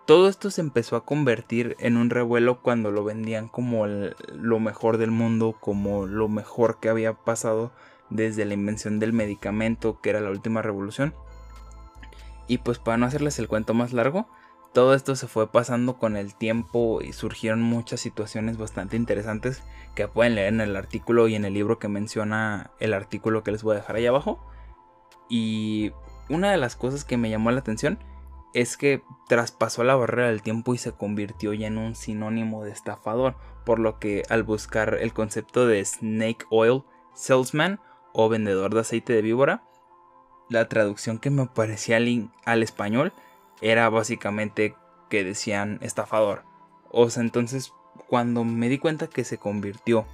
todo 0.07 0.29
esto 0.29 0.51
se 0.51 0.61
empezó 0.61 0.97
a 0.97 1.05
convertir 1.05 1.77
en 1.79 1.97
un 1.97 2.11
revuelo 2.11 2.63
cuando 2.63 2.91
lo 2.91 3.05
vendían 3.05 3.49
como 3.49 3.87
lo 3.87 4.61
mejor 4.61 4.97
del 4.97 5.11
mundo, 5.11 5.57
como 5.61 6.07
lo 6.07 6.29
mejor 6.29 6.79
que 6.81 6.89
había 6.89 7.15
pasado 7.15 7.73
desde 8.09 8.45
la 8.45 8.55
invención 8.55 8.99
del 8.99 9.13
medicamento, 9.13 10.01
que 10.01 10.11
era 10.11 10.21
la 10.21 10.31
última 10.31 10.63
revolución. 10.63 11.15
Y 12.49 12.59
pues 12.59 12.79
para 12.79 12.97
no 12.97 13.07
hacerles 13.07 13.39
el 13.39 13.47
cuento 13.47 13.75
más 13.75 13.93
largo, 13.93 14.29
todo 14.73 14.95
esto 14.95 15.17
se 15.17 15.27
fue 15.27 15.51
pasando 15.51 15.99
con 15.99 16.17
el 16.17 16.35
tiempo 16.35 17.01
y 17.03 17.13
surgieron 17.13 17.61
muchas 17.61 18.01
situaciones 18.01 18.57
bastante 18.57 18.97
interesantes 18.97 19.63
que 19.95 20.07
pueden 20.07 20.37
leer 20.37 20.55
en 20.55 20.61
el 20.61 20.77
artículo 20.77 21.27
y 21.27 21.35
en 21.35 21.45
el 21.45 21.55
libro 21.55 21.79
que 21.79 21.89
menciona 21.89 22.71
el 22.79 22.95
artículo 22.95 23.43
que 23.43 23.51
les 23.51 23.63
voy 23.63 23.75
a 23.75 23.81
dejar 23.81 23.97
ahí 23.97 24.07
abajo. 24.07 24.39
Y 25.29 25.93
una 26.29 26.53
de 26.53 26.57
las 26.57 26.77
cosas 26.77 27.05
que 27.05 27.17
me 27.17 27.31
llamó 27.31 27.51
la 27.51 27.61
atención 27.61 27.99
es 28.55 28.77
que 28.77 29.03
traspasó 29.29 29.83
la 29.83 29.97
barrera 29.97 30.29
del 30.29 30.43
tiempo 30.43 30.75
y 30.75 30.79
se 30.79 30.93
convirtió 30.93 31.53
ya 31.53 31.67
en 31.67 31.79
un 31.79 31.97
sinónimo 31.97 32.65
de 32.65 32.71
estafador, 32.71 33.37
por 33.65 33.81
lo 33.81 33.99
que 33.99 34.23
al 34.29 34.45
buscar 34.45 34.99
el 35.01 35.13
concepto 35.13 35.67
de 35.67 35.85
snake 35.85 36.47
oil 36.51 36.85
salesman 37.13 37.81
o 38.13 38.29
vendedor 38.29 38.75
de 38.75 38.81
aceite 38.81 39.13
de 39.13 39.23
víbora, 39.23 39.65
la 40.49 40.69
traducción 40.69 41.19
que 41.19 41.31
me 41.31 41.47
parecía 41.47 41.97
al, 41.97 42.31
al 42.45 42.63
español 42.63 43.13
era 43.61 43.89
básicamente 43.89 44.75
que 45.09 45.25
decían 45.25 45.79
estafador. 45.83 46.45
O 46.91 47.11
sea, 47.11 47.23
entonces 47.23 47.73
cuando 48.09 48.45
me 48.45 48.69
di 48.69 48.79
cuenta 48.79 49.09
que 49.09 49.25
se 49.25 49.39
convirtió 49.39 50.07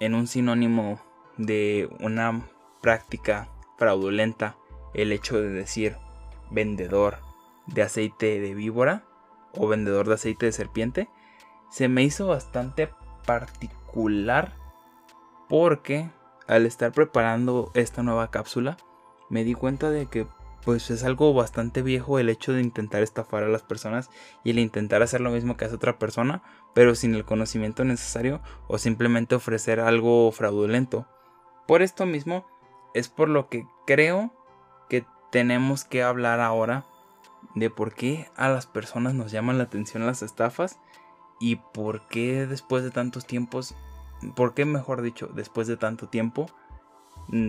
en 0.00 0.14
un 0.14 0.26
sinónimo 0.26 1.00
de 1.36 1.88
una 2.00 2.42
práctica 2.80 3.48
fraudulenta 3.76 4.56
el 4.94 5.12
hecho 5.12 5.40
de 5.40 5.50
decir 5.50 5.96
vendedor 6.50 7.18
de 7.66 7.82
aceite 7.82 8.40
de 8.40 8.54
víbora 8.54 9.04
o 9.52 9.68
vendedor 9.68 10.08
de 10.08 10.14
aceite 10.14 10.46
de 10.46 10.52
serpiente, 10.52 11.08
se 11.70 11.88
me 11.88 12.02
hizo 12.02 12.28
bastante 12.28 12.90
particular 13.26 14.54
porque 15.48 16.10
al 16.46 16.66
estar 16.66 16.92
preparando 16.92 17.70
esta 17.74 18.02
nueva 18.02 18.30
cápsula 18.30 18.76
me 19.28 19.44
di 19.44 19.54
cuenta 19.54 19.90
de 19.90 20.06
que 20.06 20.26
pues 20.66 20.90
es 20.90 21.04
algo 21.04 21.32
bastante 21.32 21.80
viejo 21.80 22.18
el 22.18 22.28
hecho 22.28 22.52
de 22.52 22.60
intentar 22.60 23.04
estafar 23.04 23.44
a 23.44 23.48
las 23.48 23.62
personas 23.62 24.10
y 24.42 24.50
el 24.50 24.58
intentar 24.58 25.00
hacer 25.00 25.20
lo 25.20 25.30
mismo 25.30 25.56
que 25.56 25.64
hace 25.64 25.76
otra 25.76 25.96
persona, 25.96 26.42
pero 26.74 26.96
sin 26.96 27.14
el 27.14 27.24
conocimiento 27.24 27.84
necesario 27.84 28.40
o 28.66 28.76
simplemente 28.76 29.36
ofrecer 29.36 29.78
algo 29.78 30.32
fraudulento. 30.32 31.06
Por 31.68 31.82
esto 31.82 32.04
mismo 32.04 32.44
es 32.94 33.08
por 33.08 33.28
lo 33.28 33.48
que 33.48 33.64
creo 33.86 34.34
que 34.88 35.06
tenemos 35.30 35.84
que 35.84 36.02
hablar 36.02 36.40
ahora 36.40 36.84
de 37.54 37.70
por 37.70 37.94
qué 37.94 38.28
a 38.34 38.48
las 38.48 38.66
personas 38.66 39.14
nos 39.14 39.30
llaman 39.30 39.58
la 39.58 39.64
atención 39.64 40.04
las 40.04 40.22
estafas 40.22 40.80
y 41.38 41.56
por 41.56 42.08
qué 42.08 42.44
después 42.48 42.82
de 42.82 42.90
tantos 42.90 43.24
tiempos, 43.24 43.76
por 44.34 44.52
qué 44.52 44.64
mejor 44.64 45.02
dicho, 45.02 45.28
después 45.32 45.68
de 45.68 45.76
tanto 45.76 46.08
tiempo, 46.08 46.50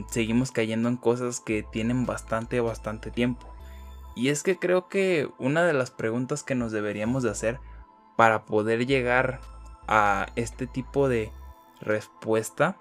seguimos 0.08 0.52
cayendo 0.52 0.90
en 0.90 0.98
cosas 0.98 1.40
que 1.40 1.64
tienen 1.64 2.06
bastante, 2.06 2.60
bastante 2.60 3.12
tiempo. 3.12 3.48
Y 4.16 4.30
es 4.30 4.44
que 4.44 4.58
creo 4.58 4.88
que 4.88 5.30
una 5.38 5.64
de 5.64 5.74
las 5.74 5.92
preguntas 5.92 6.44
que 6.44 6.56
nos 6.56 6.72
deberíamos 6.72 7.24
de 7.24 7.30
hacer 7.30 7.60
para 8.16 8.46
poder 8.46 8.88
llegar 8.88 9.40
a 9.88 10.28
este 10.36 10.66
tipo 10.66 11.08
de 11.08 11.32
respuesta, 11.82 12.78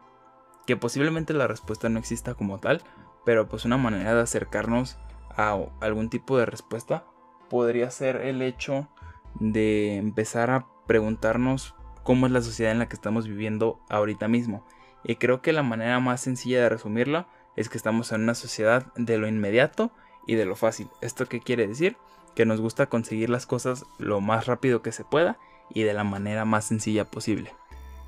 que 0.66 0.76
posiblemente 0.76 1.34
la 1.34 1.46
respuesta 1.46 1.88
no 1.88 1.98
exista 1.98 2.34
como 2.34 2.58
tal, 2.58 2.82
pero 3.24 3.48
pues 3.48 3.64
una 3.64 3.76
manera 3.76 4.14
de 4.14 4.22
acercarnos 4.22 4.96
a 5.36 5.58
algún 5.80 6.08
tipo 6.08 6.38
de 6.38 6.46
respuesta 6.46 7.04
podría 7.50 7.90
ser 7.90 8.16
el 8.16 8.40
hecho 8.40 8.88
de 9.34 9.96
empezar 9.96 10.50
a 10.50 10.66
preguntarnos 10.86 11.74
cómo 12.02 12.26
es 12.26 12.32
la 12.32 12.40
sociedad 12.40 12.72
en 12.72 12.78
la 12.78 12.88
que 12.88 12.96
estamos 12.96 13.28
viviendo 13.28 13.78
ahorita 13.90 14.28
mismo 14.28 14.64
y 15.06 15.16
creo 15.16 15.40
que 15.40 15.52
la 15.52 15.62
manera 15.62 16.00
más 16.00 16.20
sencilla 16.20 16.60
de 16.60 16.68
resumirlo 16.68 17.26
es 17.54 17.68
que 17.68 17.78
estamos 17.78 18.10
en 18.10 18.22
una 18.22 18.34
sociedad 18.34 18.92
de 18.96 19.18
lo 19.18 19.28
inmediato 19.28 19.92
y 20.26 20.34
de 20.34 20.44
lo 20.44 20.56
fácil. 20.56 20.88
¿Esto 21.00 21.26
qué 21.26 21.40
quiere 21.40 21.68
decir? 21.68 21.96
Que 22.34 22.44
nos 22.44 22.60
gusta 22.60 22.86
conseguir 22.86 23.30
las 23.30 23.46
cosas 23.46 23.86
lo 23.98 24.20
más 24.20 24.46
rápido 24.46 24.82
que 24.82 24.90
se 24.90 25.04
pueda 25.04 25.38
y 25.70 25.84
de 25.84 25.94
la 25.94 26.02
manera 26.02 26.44
más 26.44 26.64
sencilla 26.64 27.04
posible. 27.04 27.54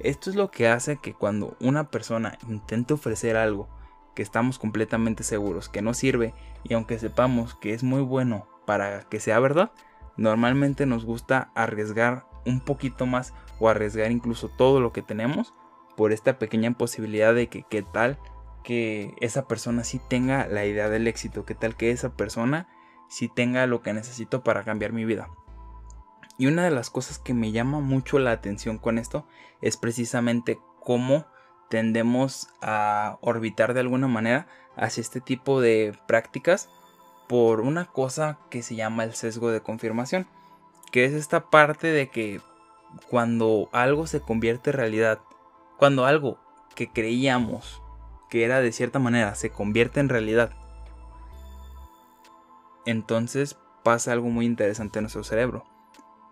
Esto 0.00 0.28
es 0.28 0.36
lo 0.36 0.50
que 0.50 0.66
hace 0.66 0.96
que 0.96 1.14
cuando 1.14 1.56
una 1.60 1.88
persona 1.88 2.36
intente 2.48 2.94
ofrecer 2.94 3.36
algo 3.36 3.68
que 4.16 4.22
estamos 4.22 4.58
completamente 4.58 5.22
seguros 5.22 5.68
que 5.68 5.82
no 5.82 5.94
sirve 5.94 6.34
y 6.64 6.74
aunque 6.74 6.98
sepamos 6.98 7.54
que 7.54 7.74
es 7.74 7.84
muy 7.84 8.02
bueno 8.02 8.48
para 8.66 9.02
que 9.04 9.20
sea 9.20 9.38
verdad, 9.38 9.70
normalmente 10.16 10.84
nos 10.84 11.04
gusta 11.04 11.52
arriesgar 11.54 12.26
un 12.44 12.58
poquito 12.60 13.06
más 13.06 13.34
o 13.60 13.68
arriesgar 13.68 14.10
incluso 14.10 14.48
todo 14.48 14.80
lo 14.80 14.92
que 14.92 15.02
tenemos 15.02 15.54
por 15.98 16.12
esta 16.12 16.38
pequeña 16.38 16.70
posibilidad 16.78 17.34
de 17.34 17.48
que 17.48 17.64
qué 17.64 17.82
tal 17.82 18.20
que 18.62 19.16
esa 19.20 19.48
persona 19.48 19.82
sí 19.82 20.00
tenga 20.08 20.46
la 20.46 20.64
idea 20.64 20.88
del 20.88 21.08
éxito, 21.08 21.44
qué 21.44 21.56
tal 21.56 21.76
que 21.76 21.90
esa 21.90 22.10
persona 22.10 22.68
sí 23.08 23.28
tenga 23.28 23.66
lo 23.66 23.82
que 23.82 23.92
necesito 23.92 24.44
para 24.44 24.62
cambiar 24.62 24.92
mi 24.92 25.04
vida. 25.04 25.28
Y 26.38 26.46
una 26.46 26.62
de 26.62 26.70
las 26.70 26.88
cosas 26.90 27.18
que 27.18 27.34
me 27.34 27.50
llama 27.50 27.80
mucho 27.80 28.20
la 28.20 28.30
atención 28.30 28.78
con 28.78 28.96
esto 28.96 29.26
es 29.60 29.76
precisamente 29.76 30.60
cómo 30.78 31.26
tendemos 31.68 32.46
a 32.62 33.18
orbitar 33.20 33.74
de 33.74 33.80
alguna 33.80 34.06
manera 34.06 34.46
hacia 34.76 35.00
este 35.00 35.20
tipo 35.20 35.60
de 35.60 35.98
prácticas 36.06 36.70
por 37.26 37.60
una 37.60 37.86
cosa 37.86 38.38
que 38.50 38.62
se 38.62 38.76
llama 38.76 39.02
el 39.02 39.14
sesgo 39.14 39.50
de 39.50 39.62
confirmación, 39.62 40.28
que 40.92 41.04
es 41.04 41.12
esta 41.12 41.50
parte 41.50 41.88
de 41.88 42.08
que 42.08 42.40
cuando 43.10 43.68
algo 43.72 44.06
se 44.06 44.20
convierte 44.20 44.70
en 44.70 44.76
realidad 44.76 45.20
cuando 45.78 46.04
algo 46.04 46.38
que 46.74 46.90
creíamos 46.90 47.82
que 48.28 48.44
era 48.44 48.60
de 48.60 48.72
cierta 48.72 48.98
manera 48.98 49.34
se 49.34 49.50
convierte 49.50 50.00
en 50.00 50.08
realidad, 50.08 50.50
entonces 52.84 53.56
pasa 53.84 54.12
algo 54.12 54.28
muy 54.28 54.44
interesante 54.44 54.98
en 54.98 55.04
nuestro 55.04 55.24
cerebro. 55.24 55.64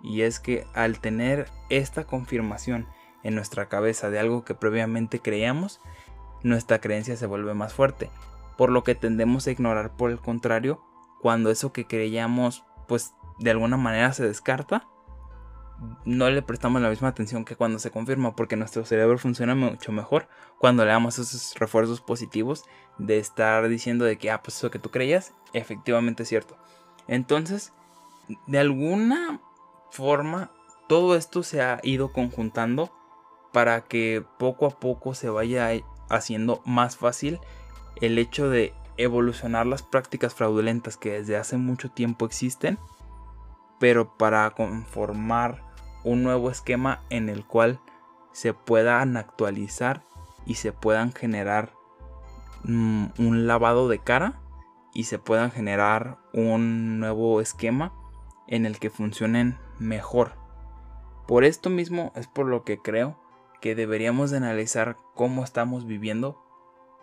Y 0.02 0.22
es 0.22 0.40
que 0.40 0.66
al 0.74 1.00
tener 1.00 1.48
esta 1.70 2.04
confirmación 2.04 2.86
en 3.22 3.34
nuestra 3.34 3.68
cabeza 3.68 4.10
de 4.10 4.18
algo 4.18 4.44
que 4.44 4.54
previamente 4.54 5.20
creíamos, 5.20 5.80
nuestra 6.42 6.80
creencia 6.80 7.16
se 7.16 7.26
vuelve 7.26 7.54
más 7.54 7.72
fuerte. 7.72 8.10
Por 8.56 8.70
lo 8.70 8.84
que 8.84 8.94
tendemos 8.94 9.46
a 9.46 9.50
ignorar 9.50 9.96
por 9.96 10.10
el 10.10 10.18
contrario 10.18 10.82
cuando 11.20 11.50
eso 11.50 11.72
que 11.72 11.86
creíamos 11.86 12.64
pues 12.86 13.14
de 13.38 13.50
alguna 13.50 13.76
manera 13.76 14.12
se 14.12 14.26
descarta 14.26 14.86
no 16.04 16.30
le 16.30 16.42
prestamos 16.42 16.80
la 16.80 16.88
misma 16.88 17.08
atención 17.08 17.44
que 17.44 17.56
cuando 17.56 17.78
se 17.78 17.90
confirma, 17.90 18.34
porque 18.34 18.56
nuestro 18.56 18.84
cerebro 18.84 19.18
funciona 19.18 19.54
mucho 19.54 19.92
mejor 19.92 20.28
cuando 20.58 20.84
le 20.84 20.90
damos 20.90 21.18
esos 21.18 21.54
refuerzos 21.58 22.00
positivos 22.00 22.64
de 22.98 23.18
estar 23.18 23.68
diciendo 23.68 24.04
de 24.04 24.16
que, 24.16 24.30
ah, 24.30 24.42
pues 24.42 24.56
eso 24.56 24.70
que 24.70 24.78
tú 24.78 24.90
creías, 24.90 25.34
efectivamente 25.52 26.22
es 26.22 26.28
cierto. 26.28 26.56
Entonces, 27.08 27.72
de 28.46 28.58
alguna 28.58 29.40
forma, 29.90 30.50
todo 30.88 31.16
esto 31.16 31.42
se 31.42 31.60
ha 31.60 31.80
ido 31.82 32.12
conjuntando 32.12 32.90
para 33.52 33.82
que 33.82 34.24
poco 34.38 34.66
a 34.66 34.70
poco 34.70 35.14
se 35.14 35.28
vaya 35.28 35.70
haciendo 36.08 36.62
más 36.64 36.96
fácil 36.96 37.40
el 38.00 38.18
hecho 38.18 38.48
de 38.48 38.74
evolucionar 38.96 39.66
las 39.66 39.82
prácticas 39.82 40.34
fraudulentas 40.34 40.96
que 40.96 41.12
desde 41.12 41.36
hace 41.36 41.56
mucho 41.56 41.90
tiempo 41.90 42.26
existen, 42.26 42.78
pero 43.78 44.16
para 44.16 44.50
conformar 44.50 45.65
un 46.06 46.22
nuevo 46.22 46.50
esquema 46.52 47.00
en 47.10 47.28
el 47.28 47.44
cual 47.44 47.80
se 48.30 48.54
puedan 48.54 49.16
actualizar 49.16 50.04
y 50.46 50.54
se 50.54 50.72
puedan 50.72 51.12
generar 51.12 51.72
mm, 52.62 53.06
un 53.18 53.46
lavado 53.48 53.88
de 53.88 53.98
cara 53.98 54.40
y 54.94 55.04
se 55.04 55.18
puedan 55.18 55.50
generar 55.50 56.18
un 56.32 57.00
nuevo 57.00 57.40
esquema 57.40 57.92
en 58.46 58.66
el 58.66 58.78
que 58.78 58.88
funcionen 58.88 59.58
mejor. 59.80 60.34
Por 61.26 61.42
esto 61.42 61.70
mismo 61.70 62.12
es 62.14 62.28
por 62.28 62.46
lo 62.46 62.62
que 62.62 62.78
creo 62.78 63.18
que 63.60 63.74
deberíamos 63.74 64.30
de 64.30 64.36
analizar 64.36 64.96
cómo 65.16 65.42
estamos 65.42 65.86
viviendo 65.86 66.40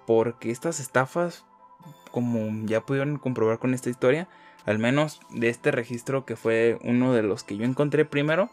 porque 0.07 0.49
estas 0.49 0.79
estafas 0.79 1.45
como 2.11 2.65
ya 2.65 2.79
pudieron 2.79 3.19
comprobar 3.19 3.59
con 3.59 3.73
esta 3.73 3.89
historia 3.89 4.29
al 4.65 4.79
menos 4.79 5.19
de 5.29 5.49
este 5.49 5.71
registro 5.71 6.23
que 6.25 6.37
fue 6.37 6.79
uno 6.85 7.11
de 7.11 7.21
los 7.21 7.43
que 7.43 7.57
yo 7.57 7.65
encontré 7.65 8.05
primero 8.05 8.49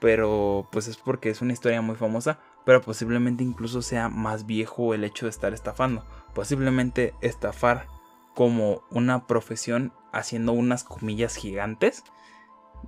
pero 0.00 0.68
pues 0.70 0.88
es 0.88 0.96
porque 0.96 1.30
es 1.30 1.42
una 1.42 1.52
historia 1.52 1.82
muy 1.82 1.96
famosa, 1.96 2.38
pero 2.64 2.80
posiblemente 2.80 3.42
incluso 3.42 3.82
sea 3.82 4.08
más 4.08 4.46
viejo 4.46 4.94
el 4.94 5.04
hecho 5.04 5.26
de 5.26 5.30
estar 5.30 5.54
estafando. 5.54 6.04
Posiblemente 6.34 7.14
estafar 7.20 7.86
como 8.34 8.82
una 8.90 9.26
profesión 9.26 9.92
haciendo 10.12 10.52
unas 10.52 10.84
comillas 10.84 11.34
gigantes 11.34 12.04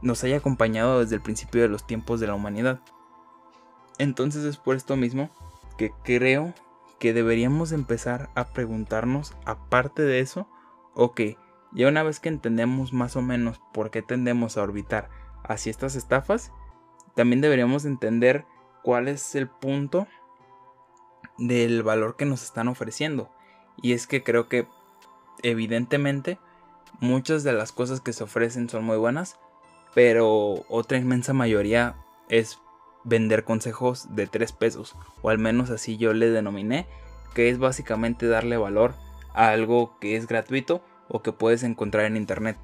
nos 0.02 0.22
haya 0.24 0.36
acompañado 0.36 1.00
desde 1.00 1.16
el 1.16 1.22
principio 1.22 1.62
de 1.62 1.68
los 1.68 1.86
tiempos 1.86 2.20
de 2.20 2.28
la 2.28 2.34
humanidad. 2.34 2.80
Entonces 3.98 4.44
es 4.44 4.56
por 4.56 4.76
esto 4.76 4.96
mismo 4.96 5.30
que 5.76 5.92
creo 6.04 6.54
que 6.98 7.12
deberíamos 7.12 7.72
empezar 7.72 8.30
a 8.34 8.48
preguntarnos, 8.48 9.34
aparte 9.46 10.02
de 10.02 10.20
eso, 10.20 10.46
ok, 10.94 11.20
ya 11.72 11.88
una 11.88 12.02
vez 12.02 12.20
que 12.20 12.28
entendemos 12.28 12.92
más 12.92 13.16
o 13.16 13.22
menos 13.22 13.60
por 13.72 13.90
qué 13.90 14.02
tendemos 14.02 14.56
a 14.56 14.62
orbitar 14.62 15.08
hacia 15.42 15.70
estas 15.70 15.96
estafas, 15.96 16.52
también 17.14 17.40
deberíamos 17.40 17.84
entender 17.84 18.44
cuál 18.82 19.08
es 19.08 19.34
el 19.34 19.48
punto 19.48 20.06
del 21.38 21.82
valor 21.82 22.16
que 22.16 22.26
nos 22.26 22.42
están 22.42 22.68
ofreciendo. 22.68 23.30
Y 23.82 23.92
es 23.92 24.06
que 24.06 24.22
creo 24.22 24.48
que 24.48 24.66
evidentemente 25.42 26.38
muchas 27.00 27.44
de 27.44 27.52
las 27.52 27.72
cosas 27.72 28.00
que 28.00 28.12
se 28.12 28.24
ofrecen 28.24 28.68
son 28.68 28.84
muy 28.84 28.96
buenas, 28.96 29.38
pero 29.94 30.64
otra 30.68 30.98
inmensa 30.98 31.32
mayoría 31.32 31.96
es 32.28 32.58
vender 33.04 33.44
consejos 33.44 34.14
de 34.14 34.26
3 34.26 34.52
pesos, 34.52 34.96
o 35.22 35.30
al 35.30 35.38
menos 35.38 35.70
así 35.70 35.96
yo 35.96 36.12
le 36.12 36.30
denominé, 36.30 36.86
que 37.34 37.48
es 37.48 37.58
básicamente 37.58 38.26
darle 38.26 38.56
valor 38.56 38.94
a 39.32 39.48
algo 39.50 39.98
que 40.00 40.16
es 40.16 40.26
gratuito 40.26 40.82
o 41.08 41.22
que 41.22 41.32
puedes 41.32 41.62
encontrar 41.62 42.04
en 42.04 42.16
internet, 42.16 42.58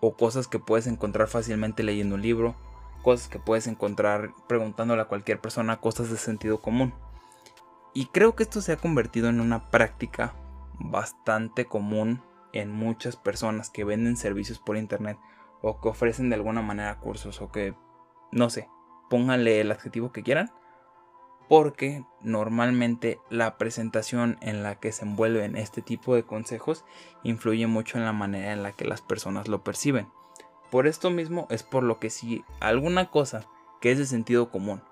o 0.00 0.14
cosas 0.14 0.48
que 0.48 0.58
puedes 0.58 0.86
encontrar 0.86 1.28
fácilmente 1.28 1.82
leyendo 1.82 2.16
un 2.16 2.22
libro, 2.22 2.56
cosas 3.02 3.28
que 3.28 3.38
puedes 3.38 3.66
encontrar 3.66 4.34
preguntándole 4.48 5.02
a 5.02 5.08
cualquier 5.08 5.40
persona, 5.40 5.80
cosas 5.80 6.10
de 6.10 6.16
sentido 6.16 6.60
común. 6.60 6.94
Y 7.92 8.06
creo 8.06 8.36
que 8.36 8.44
esto 8.44 8.60
se 8.60 8.72
ha 8.72 8.76
convertido 8.76 9.28
en 9.28 9.40
una 9.40 9.70
práctica 9.70 10.34
bastante 10.78 11.64
común 11.64 12.22
en 12.52 12.70
muchas 12.70 13.16
personas 13.16 13.70
que 13.70 13.84
venden 13.84 14.16
servicios 14.16 14.58
por 14.58 14.76
internet 14.76 15.18
o 15.62 15.80
que 15.80 15.88
ofrecen 15.88 16.30
de 16.30 16.36
alguna 16.36 16.62
manera 16.62 16.98
cursos 16.98 17.40
o 17.40 17.50
que, 17.50 17.74
no 18.32 18.50
sé, 18.50 18.68
pónganle 19.08 19.60
el 19.60 19.72
adjetivo 19.72 20.12
que 20.12 20.22
quieran. 20.22 20.50
Porque 21.48 22.04
normalmente 22.22 23.18
la 23.28 23.58
presentación 23.58 24.38
en 24.40 24.62
la 24.62 24.76
que 24.76 24.92
se 24.92 25.04
envuelven 25.04 25.56
este 25.56 25.82
tipo 25.82 26.14
de 26.14 26.22
consejos 26.22 26.84
influye 27.24 27.66
mucho 27.66 27.98
en 27.98 28.04
la 28.04 28.12
manera 28.12 28.52
en 28.52 28.62
la 28.62 28.70
que 28.70 28.84
las 28.84 29.02
personas 29.02 29.48
lo 29.48 29.64
perciben. 29.64 30.08
Por 30.70 30.86
esto 30.86 31.10
mismo 31.10 31.46
es 31.50 31.62
por 31.62 31.82
lo 31.82 31.98
que 31.98 32.10
si 32.10 32.44
alguna 32.60 33.10
cosa 33.10 33.44
que 33.80 33.90
es 33.90 33.98
de 33.98 34.06
sentido 34.06 34.50
común 34.50 34.82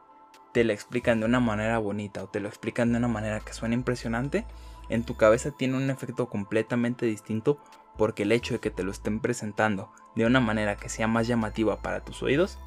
te 0.53 0.65
la 0.65 0.73
explican 0.73 1.21
de 1.21 1.27
una 1.27 1.41
manera 1.41 1.79
bonita 1.79 2.25
o 2.25 2.29
te 2.29 2.41
lo 2.41 2.49
explican 2.49 2.93
de 2.93 2.99
una 2.99 3.09
manera 3.09 3.41
que 3.41 3.53
suena 3.53 3.75
impresionante, 3.75 4.45
en 4.89 5.05
tu 5.05 5.17
cabeza 5.17 5.51
tiene 5.51 5.77
un 5.77 5.91
efecto 5.91 6.29
completamente 6.29 7.07
distinto 7.07 7.61
porque 7.97 8.23
el 8.23 8.33
hecho 8.33 8.55
de 8.55 8.61
que 8.61 8.71
te 8.71 8.83
lo 8.83 8.91
estén 8.91 9.21
presentando 9.21 9.93
de 10.17 10.25
una 10.25 10.41
manera 10.41 10.77
que 10.77 10.89
sea 10.89 11.07
más 11.07 11.27
llamativa 11.27 11.83
para 11.83 12.01
tus 12.05 12.23
oídos 12.23 12.59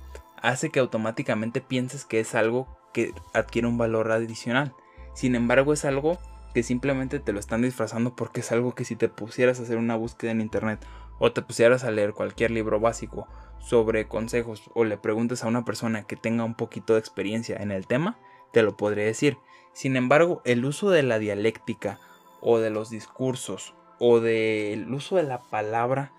hace 0.41 0.69
que 0.69 0.79
automáticamente 0.79 1.61
pienses 1.61 2.05
que 2.05 2.19
es 2.19 2.35
algo 2.35 2.67
que 2.93 3.13
adquiere 3.33 3.67
un 3.67 3.77
valor 3.77 4.11
adicional. 4.11 4.73
Sin 5.13 5.35
embargo, 5.35 5.73
es 5.73 5.85
algo 5.85 6.17
que 6.53 6.63
simplemente 6.63 7.19
te 7.19 7.31
lo 7.33 7.39
están 7.39 7.61
disfrazando 7.61 8.15
porque 8.15 8.41
es 8.41 8.51
algo 8.51 8.75
que 8.75 8.85
si 8.85 8.95
te 8.95 9.07
pusieras 9.07 9.59
a 9.59 9.63
hacer 9.63 9.77
una 9.77 9.95
búsqueda 9.95 10.31
en 10.31 10.41
internet 10.41 10.85
o 11.23 11.31
te 11.31 11.43
pusieras 11.43 11.83
a 11.83 11.91
leer 11.91 12.13
cualquier 12.13 12.49
libro 12.49 12.79
básico 12.79 13.27
sobre 13.59 14.07
consejos 14.07 14.63
o 14.73 14.85
le 14.85 14.97
preguntes 14.97 15.43
a 15.43 15.47
una 15.47 15.63
persona 15.63 16.01
que 16.07 16.15
tenga 16.15 16.43
un 16.43 16.55
poquito 16.55 16.93
de 16.93 16.99
experiencia 16.99 17.57
en 17.57 17.71
el 17.71 17.85
tema, 17.85 18.17
te 18.51 18.63
lo 18.63 18.75
podría 18.75 19.05
decir. 19.05 19.37
Sin 19.71 19.95
embargo, 19.97 20.41
el 20.45 20.65
uso 20.65 20.89
de 20.89 21.03
la 21.03 21.19
dialéctica 21.19 21.99
o 22.41 22.57
de 22.57 22.71
los 22.71 22.89
discursos 22.89 23.75
o 23.99 24.19
del 24.19 24.91
uso 24.91 25.17
de 25.17 25.21
la 25.21 25.43
palabra 25.43 26.11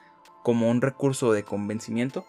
como 0.44 0.70
un 0.70 0.80
recurso 0.80 1.32
de 1.32 1.42
convencimiento 1.42 2.24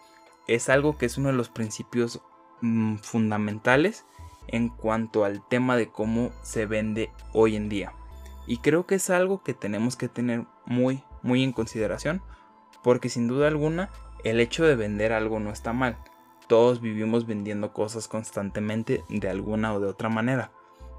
es 0.47 0.67
algo 0.67 0.97
que 0.97 1.05
es 1.05 1.19
uno 1.19 1.29
de 1.29 1.35
los 1.35 1.49
principios 1.49 2.21
mm, 2.61 2.95
fundamentales 2.95 4.03
en 4.47 4.69
cuanto 4.69 5.25
al 5.25 5.47
tema 5.47 5.77
de 5.77 5.91
cómo 5.91 6.31
se 6.41 6.65
vende 6.65 7.11
hoy 7.33 7.55
en 7.55 7.69
día. 7.69 7.93
Y 8.47 8.57
creo 8.57 8.87
que 8.87 8.95
es 8.95 9.11
algo 9.11 9.43
que 9.43 9.53
tenemos 9.53 9.95
que 9.95 10.09
tener 10.09 10.47
muy, 10.65 11.03
muy 11.21 11.43
en 11.43 11.51
consideración, 11.51 12.23
porque 12.83 13.09
sin 13.09 13.27
duda 13.27 13.47
alguna 13.47 13.89
el 14.23 14.39
hecho 14.39 14.65
de 14.65 14.75
vender 14.75 15.13
algo 15.13 15.39
no 15.39 15.51
está 15.51 15.73
mal. 15.73 15.97
Todos 16.47 16.81
vivimos 16.81 17.25
vendiendo 17.25 17.73
cosas 17.73 18.07
constantemente 18.07 19.03
de 19.09 19.29
alguna 19.29 19.73
o 19.73 19.79
de 19.79 19.87
otra 19.87 20.09
manera. 20.09 20.51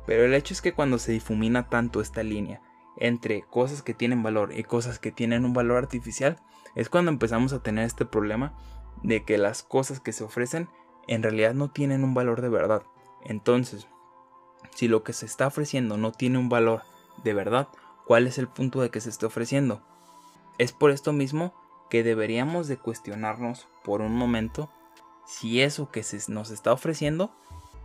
Pero 0.06 0.24
el 0.24 0.34
hecho 0.34 0.52
es 0.52 0.60
que 0.60 0.72
cuando 0.72 0.98
se 0.98 1.12
difumina 1.12 1.68
tanto 1.68 2.00
esta 2.00 2.23
línea 2.23 2.60
entre 2.97 3.42
cosas 3.42 3.82
que 3.82 3.94
tienen 3.94 4.23
valor 4.23 4.56
y 4.56 4.62
cosas 4.62 4.99
que 4.99 5.10
tienen 5.10 5.44
un 5.44 5.52
valor 5.52 5.78
artificial, 5.78 6.38
es 6.75 6.88
cuando 6.88 7.10
empezamos 7.10 7.52
a 7.52 7.62
tener 7.62 7.84
este 7.84 8.04
problema 8.04 8.54
de 9.02 9.25
que 9.25 9.38
las 9.38 9.62
cosas 9.62 10.00
que 10.00 10.12
se 10.12 10.25
ofrecen 10.25 10.68
en 11.06 11.23
realidad 11.23 11.54
no 11.54 11.70
tienen 11.70 12.04
un 12.04 12.14
valor 12.14 12.40
de 12.40 12.49
verdad. 12.49 12.82
Entonces, 13.25 13.86
si 14.75 14.88
lo 14.88 15.02
que 15.02 15.12
se 15.12 15.26
está 15.26 15.47
ofreciendo 15.47 15.97
no 15.97 16.12
tiene 16.12 16.38
un 16.38 16.49
valor 16.49 16.82
de 17.23 17.34
verdad, 17.34 17.68
¿cuál 18.06 18.26
es 18.26 18.38
el 18.38 18.49
punto 18.49 18.80
de 18.80 18.90
que 18.90 19.00
se 19.00 19.10
esté 19.10 19.26
ofreciendo? 19.26 19.82
Es 20.58 20.73
por 20.73 20.90
esto 20.90 21.12
mismo 21.12 21.54
que 21.88 22.02
deberíamos 22.02 22.68
de 22.68 22.76
cuestionarnos 22.76 23.68
por 23.82 24.00
un 24.00 24.16
momento 24.16 24.70
si 25.26 25.62
eso 25.62 25.90
que 25.90 26.02
se 26.02 26.30
nos 26.30 26.50
está 26.50 26.73
ofreciendo 26.73 27.34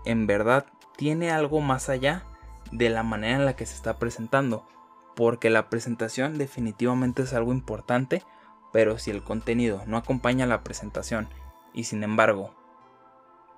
en 0.06 0.28
verdad 0.28 0.66
tiene 0.98 1.32
algo 1.32 1.62
más 1.62 1.90
allá 1.90 2.26
de 2.72 2.90
la 2.90 3.04
manera 3.04 3.38
en 3.38 3.46
la 3.46 3.56
que 3.56 3.66
se 3.66 3.76
está 3.76 3.98
presentando 3.98 4.68
porque 5.16 5.50
la 5.50 5.70
presentación 5.70 6.38
definitivamente 6.38 7.24
es 7.24 7.34
algo 7.34 7.52
importante, 7.52 8.24
pero 8.72 8.98
si 8.98 9.12
el 9.12 9.22
contenido 9.22 9.82
no 9.86 9.98
acompaña 9.98 10.46
la 10.46 10.64
presentación 10.64 11.28
y 11.74 11.84
sin 11.84 12.04
embargo, 12.04 12.56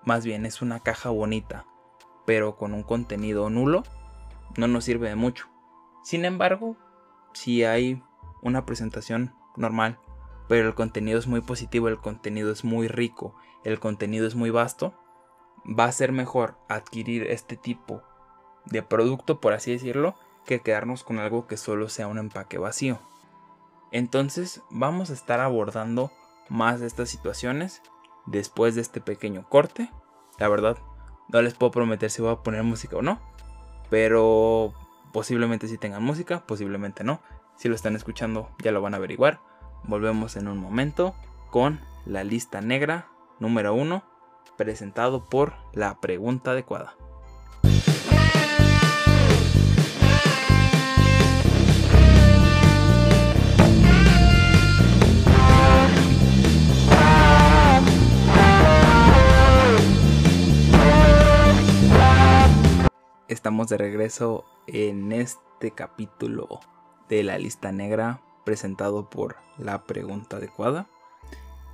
más 0.04 0.25
bien 0.25 0.47
es 0.47 0.63
una 0.63 0.80
caja 0.80 1.10
bonita, 1.10 1.65
pero 2.25 2.56
con 2.56 2.73
un 2.73 2.82
contenido 2.82 3.49
nulo, 3.49 3.84
no 4.58 4.67
nos 4.67 4.86
sirve 4.86 5.10
de 5.10 5.15
mucho. 5.15 5.49
Sin 6.04 6.25
embargo, 6.25 6.77
si 7.34 7.63
hay 7.63 8.01
una 8.41 8.65
presentación 8.65 9.36
normal, 9.56 9.99
pero 10.52 10.68
el 10.68 10.76
contenido 10.76 11.18
es 11.18 11.28
muy 11.28 11.40
positivo, 11.40 11.88
el 11.88 11.98
contenido 11.98 12.52
es 12.52 12.66
muy 12.66 12.90
rico, 12.90 13.34
el 13.64 13.80
contenido 13.80 14.28
es 14.28 14.36
muy 14.36 14.50
vasto, 14.50 14.94
va 15.64 15.86
a 15.86 15.92
ser 15.94 16.12
mejor 16.12 16.58
adquirir 16.68 17.24
este 17.24 17.56
tipo 17.56 18.04
de 18.66 18.84
producto, 18.84 19.40
por 19.40 19.54
así 19.54 19.72
decirlo, 19.72 20.14
que 20.46 20.60
quedarnos 20.60 21.06
con 21.06 21.20
algo 21.20 21.48
que 21.48 21.56
solo 21.56 21.88
sea 21.88 22.08
un 22.08 22.18
empaque 22.18 22.58
vacío. 22.58 23.00
Entonces 23.94 24.62
vamos 24.70 25.10
a 25.10 25.14
estar 25.14 25.40
abordando 25.40 26.12
más 26.50 26.82
de 26.82 26.88
estas 26.88 27.08
situaciones 27.08 27.82
después 28.26 28.76
de 28.76 28.82
este 28.82 29.00
pequeño 29.00 29.48
corte. 29.48 29.90
La 30.38 30.50
verdad, 30.50 30.78
no 31.30 31.42
les 31.42 31.54
puedo 31.54 31.72
prometer 31.72 32.12
si 32.12 32.22
voy 32.22 32.34
a 32.34 32.44
poner 32.44 32.64
música 32.64 32.98
o 32.98 33.02
no, 33.02 33.22
pero 33.90 34.74
posiblemente 35.14 35.70
si 35.70 35.78
tengan 35.78 36.04
música, 36.04 36.46
posiblemente 36.46 37.06
no. 37.06 37.22
Si 37.56 37.70
lo 37.70 37.76
están 37.76 37.96
escuchando 37.96 38.50
ya 38.62 38.74
lo 38.74 38.82
van 38.82 38.96
a 38.96 38.98
averiguar. 38.98 39.50
Volvemos 39.84 40.36
en 40.36 40.48
un 40.48 40.58
momento 40.58 41.15
con 41.50 41.82
la 42.06 42.24
lista 42.24 42.62
negra 42.62 43.08
número 43.39 43.74
1 43.74 44.04
presentado 44.58 45.26
por 45.26 45.54
la 45.74 46.00
pregunta 46.00 46.52
adecuada. 46.52 46.96
Estamos 63.28 63.70
de 63.70 63.78
regreso 63.78 64.46
en 64.67 65.12
este 65.12 65.72
capítulo 65.72 66.60
de 67.10 67.24
la 67.24 67.39
lista 67.39 67.72
negra 67.72 68.22
presentado 68.43 69.10
por 69.10 69.38
la 69.58 69.84
pregunta 69.84 70.38
adecuada. 70.38 70.88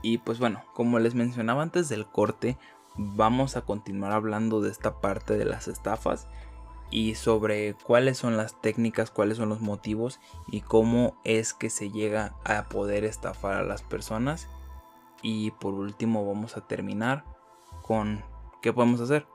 Y 0.01 0.19
pues 0.19 0.39
bueno, 0.39 0.63
como 0.73 0.99
les 0.99 1.15
mencionaba 1.15 1.63
antes 1.63 1.89
del 1.89 2.05
corte, 2.05 2.57
vamos 2.95 3.57
a 3.57 3.61
continuar 3.61 4.11
hablando 4.11 4.61
de 4.61 4.71
esta 4.71 5.01
parte 5.01 5.37
de 5.37 5.45
las 5.45 5.67
estafas 5.67 6.27
y 6.89 7.15
sobre 7.15 7.73
cuáles 7.73 8.17
son 8.17 8.37
las 8.37 8.61
técnicas, 8.61 9.11
cuáles 9.11 9.37
son 9.37 9.49
los 9.49 9.61
motivos 9.61 10.19
y 10.47 10.61
cómo 10.61 11.17
es 11.23 11.53
que 11.53 11.69
se 11.69 11.89
llega 11.89 12.35
a 12.45 12.69
poder 12.69 13.03
estafar 13.03 13.55
a 13.55 13.63
las 13.63 13.81
personas. 13.81 14.47
Y 15.21 15.51
por 15.51 15.73
último 15.73 16.25
vamos 16.25 16.57
a 16.57 16.67
terminar 16.67 17.25
con 17.81 18.23
qué 18.61 18.71
podemos 18.71 19.01
hacer 19.01 19.25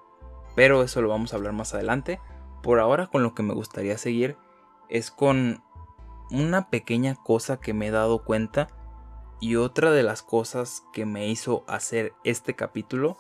pero 0.55 0.83
eso 0.83 1.01
lo 1.01 1.09
vamos 1.09 1.33
a 1.33 1.37
hablar 1.37 1.53
más 1.53 1.75
adelante. 1.75 2.21
Por 2.63 2.79
ahora 2.79 3.07
con 3.07 3.23
lo 3.23 3.35
que 3.35 3.43
me 3.43 3.55
gustaría 3.55 3.99
seguir 3.99 4.37
es 4.89 5.11
con 5.11 5.63
una 6.33 6.71
pequeña 6.71 7.15
cosa 7.15 7.61
que 7.61 7.75
me 7.75 7.89
he 7.89 7.91
dado 7.91 8.25
cuenta 8.25 8.69
y 9.41 9.57
otra 9.57 9.91
de 9.91 10.03
las 10.03 10.23
cosas 10.23 10.83
que 10.93 11.05
me 11.05 11.29
hizo 11.29 11.65
hacer 11.69 12.15
este 12.25 12.55
capítulo 12.55 13.17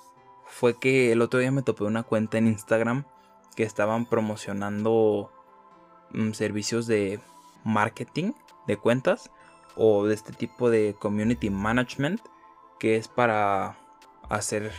fue 0.46 0.79
que 0.79 1.12
el 1.12 1.20
otro 1.20 1.40
día 1.40 1.53
me 1.53 1.62
topé 1.62 1.85
una 1.85 2.03
cuenta 2.03 2.38
en 2.38 2.46
Instagram 2.46 3.05
que 3.55 3.64
estaban 3.64 4.07
promocionando 4.07 5.31
mm, 6.12 6.33
servicios 6.33 6.87
de 6.87 7.20
marketing 7.64 8.33
de 8.66 8.77
cuentas 8.77 9.31
o 9.77 10.07
de 10.07 10.14
este 10.14 10.33
tipo 10.33 10.70
de 10.70 10.94
community 10.98 11.51
management 11.51 12.20
que 12.79 12.96
es 12.96 13.09
para 13.09 13.77
hacer 14.29 14.72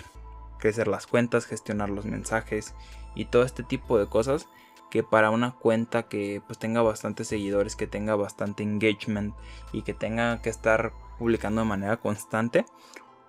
crecer 0.58 0.88
las 0.88 1.08
cuentas, 1.08 1.46
gestionar 1.46 1.89
los 1.89 2.06
mensajes 2.06 2.74
y 3.15 3.26
todo 3.26 3.43
este 3.43 3.63
tipo 3.63 4.00
de 4.00 4.08
cosas 4.08 4.48
que 4.94 5.02
para 5.02 5.32
una 5.32 5.54
cuenta 5.54 6.04
que 6.04 6.44
pues 6.46 6.60
tenga 6.60 6.84
bastantes 6.84 7.28
seguidores, 7.28 7.76
que 7.76 7.88
tenga 7.88 8.16
bastante 8.16 8.62
engagement 8.62 9.34
y 9.72 9.82
que 9.82 9.96
tenga 9.96 10.40
que 10.44 10.52
estar 10.52 10.94
publicando 11.18 11.62
de 11.62 11.68
manera 11.68 11.98
constante, 11.98 12.64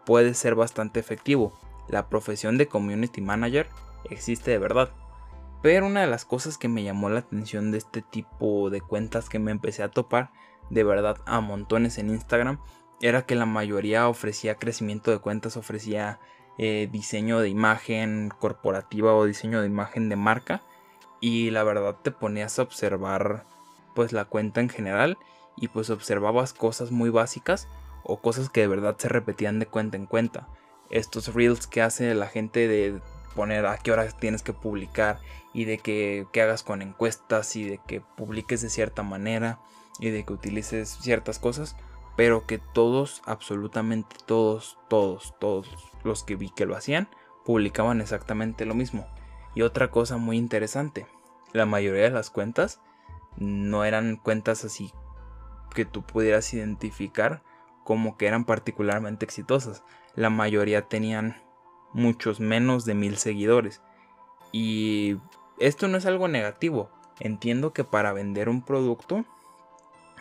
puede 0.04 0.34
ser 0.34 0.56
bastante 0.56 1.00
efectivo. 1.00 1.58
La 1.88 2.10
profesión 2.10 2.58
de 2.58 2.68
community 2.68 3.22
manager 3.22 3.70
existe 4.10 4.50
de 4.50 4.58
verdad. 4.58 4.90
Pero 5.62 5.86
una 5.86 6.02
de 6.02 6.06
las 6.06 6.26
cosas 6.26 6.58
que 6.58 6.68
me 6.68 6.82
llamó 6.82 7.08
la 7.08 7.20
atención 7.20 7.72
de 7.72 7.78
este 7.78 8.02
tipo 8.02 8.68
de 8.68 8.82
cuentas 8.82 9.30
que 9.30 9.38
me 9.38 9.50
empecé 9.50 9.82
a 9.82 9.90
topar 9.90 10.32
de 10.68 10.84
verdad 10.84 11.16
a 11.24 11.40
montones 11.40 11.96
en 11.96 12.10
Instagram 12.10 12.58
era 13.00 13.24
que 13.24 13.36
la 13.36 13.46
mayoría 13.46 14.06
ofrecía 14.06 14.56
crecimiento 14.56 15.10
de 15.10 15.18
cuentas, 15.18 15.56
ofrecía 15.56 16.20
eh, 16.58 16.90
diseño 16.92 17.40
de 17.40 17.48
imagen 17.48 18.28
corporativa 18.38 19.14
o 19.14 19.24
diseño 19.24 19.62
de 19.62 19.66
imagen 19.66 20.10
de 20.10 20.16
marca 20.16 20.62
y 21.24 21.50
la 21.50 21.64
verdad 21.64 21.96
te 22.02 22.10
ponías 22.10 22.58
a 22.58 22.62
observar 22.62 23.46
pues 23.94 24.12
la 24.12 24.26
cuenta 24.26 24.60
en 24.60 24.68
general 24.68 25.16
y 25.56 25.68
pues 25.68 25.88
observabas 25.88 26.52
cosas 26.52 26.90
muy 26.90 27.08
básicas 27.08 27.66
o 28.02 28.20
cosas 28.20 28.50
que 28.50 28.60
de 28.60 28.66
verdad 28.66 28.96
se 28.98 29.08
repetían 29.08 29.58
de 29.58 29.64
cuenta 29.64 29.96
en 29.96 30.04
cuenta. 30.04 30.48
Estos 30.90 31.32
reels 31.32 31.66
que 31.66 31.80
hace 31.80 32.14
la 32.14 32.26
gente 32.26 32.68
de 32.68 33.00
poner 33.34 33.64
a 33.64 33.78
qué 33.78 33.90
hora 33.90 34.06
tienes 34.10 34.42
que 34.42 34.52
publicar 34.52 35.18
y 35.54 35.64
de 35.64 35.78
que, 35.78 36.26
que 36.30 36.42
hagas 36.42 36.62
con 36.62 36.82
encuestas 36.82 37.56
y 37.56 37.64
de 37.64 37.80
que 37.86 38.02
publiques 38.02 38.60
de 38.60 38.68
cierta 38.68 39.02
manera 39.02 39.60
y 40.00 40.10
de 40.10 40.26
que 40.26 40.32
utilices 40.34 40.98
ciertas 41.00 41.38
cosas, 41.38 41.74
pero 42.18 42.44
que 42.46 42.58
todos, 42.58 43.22
absolutamente 43.24 44.14
todos, 44.26 44.76
todos, 44.90 45.32
todos 45.40 45.70
los 46.02 46.22
que 46.22 46.36
vi 46.36 46.50
que 46.50 46.66
lo 46.66 46.76
hacían, 46.76 47.08
publicaban 47.46 48.02
exactamente 48.02 48.66
lo 48.66 48.74
mismo. 48.74 49.06
Y 49.54 49.62
otra 49.62 49.90
cosa 49.90 50.16
muy 50.16 50.36
interesante, 50.36 51.06
la 51.52 51.66
mayoría 51.66 52.04
de 52.04 52.10
las 52.10 52.30
cuentas 52.30 52.80
no 53.36 53.84
eran 53.84 54.16
cuentas 54.16 54.64
así 54.64 54.92
que 55.74 55.84
tú 55.84 56.02
pudieras 56.02 56.54
identificar 56.54 57.42
como 57.82 58.16
que 58.16 58.26
eran 58.26 58.44
particularmente 58.44 59.24
exitosas. 59.24 59.82
La 60.14 60.30
mayoría 60.30 60.88
tenían 60.88 61.42
muchos 61.92 62.40
menos 62.40 62.84
de 62.84 62.94
mil 62.94 63.18
seguidores. 63.18 63.82
Y 64.52 65.18
esto 65.58 65.88
no 65.88 65.98
es 65.98 66.06
algo 66.06 66.28
negativo. 66.28 66.90
Entiendo 67.20 67.72
que 67.72 67.84
para 67.84 68.12
vender 68.12 68.48
un 68.48 68.62
producto, 68.62 69.24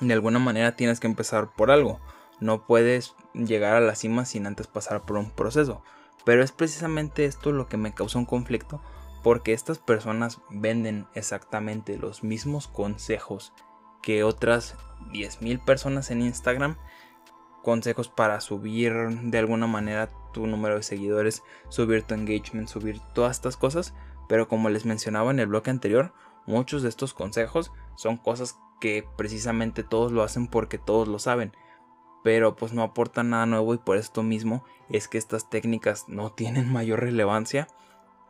de 0.01 0.13
alguna 0.13 0.39
manera 0.39 0.75
tienes 0.75 0.99
que 0.99 1.07
empezar 1.07 1.51
por 1.55 1.71
algo. 1.71 2.01
No 2.39 2.65
puedes 2.65 3.15
llegar 3.33 3.75
a 3.75 3.79
la 3.79 3.95
cima 3.95 4.25
sin 4.25 4.45
antes 4.45 4.67
pasar 4.67 5.05
por 5.05 5.17
un 5.17 5.31
proceso. 5.31 5.81
Pero 6.25 6.43
es 6.43 6.51
precisamente 6.51 7.25
esto 7.25 7.51
lo 7.51 7.67
que 7.67 7.77
me 7.77 7.93
causó 7.93 8.19
un 8.19 8.25
conflicto. 8.25 8.81
Porque 9.23 9.53
estas 9.53 9.79
personas 9.79 10.41
venden 10.49 11.07
exactamente 11.15 11.97
los 11.97 12.23
mismos 12.23 12.67
consejos 12.67 13.53
que 14.01 14.23
otras 14.23 14.75
10.000 15.11 15.63
personas 15.63 16.11
en 16.11 16.21
Instagram. 16.21 16.77
Consejos 17.63 18.09
para 18.09 18.41
subir 18.41 18.93
de 18.93 19.37
alguna 19.37 19.65
manera 19.65 20.09
tu 20.33 20.45
número 20.45 20.75
de 20.75 20.83
seguidores, 20.83 21.41
subir 21.69 22.03
tu 22.03 22.13
engagement, 22.13 22.67
subir 22.67 22.99
todas 23.15 23.37
estas 23.37 23.55
cosas. 23.55 23.93
Pero 24.27 24.49
como 24.49 24.69
les 24.69 24.85
mencionaba 24.85 25.31
en 25.31 25.39
el 25.39 25.47
bloque 25.47 25.71
anterior, 25.71 26.13
muchos 26.45 26.83
de 26.83 26.89
estos 26.89 27.13
consejos 27.13 27.71
son 27.95 28.17
cosas 28.17 28.59
que 28.81 29.07
precisamente 29.15 29.83
todos 29.83 30.11
lo 30.11 30.23
hacen 30.23 30.47
porque 30.47 30.77
todos 30.77 31.07
lo 31.07 31.17
saben. 31.19 31.53
Pero 32.23 32.57
pues 32.57 32.73
no 32.73 32.83
aportan 32.83 33.29
nada 33.29 33.45
nuevo 33.45 33.73
y 33.73 33.77
por 33.77 33.95
esto 33.95 34.23
mismo 34.23 34.65
es 34.89 35.07
que 35.07 35.17
estas 35.17 35.49
técnicas 35.49 36.09
no 36.09 36.31
tienen 36.35 36.71
mayor 36.71 36.99
relevancia 36.99 37.69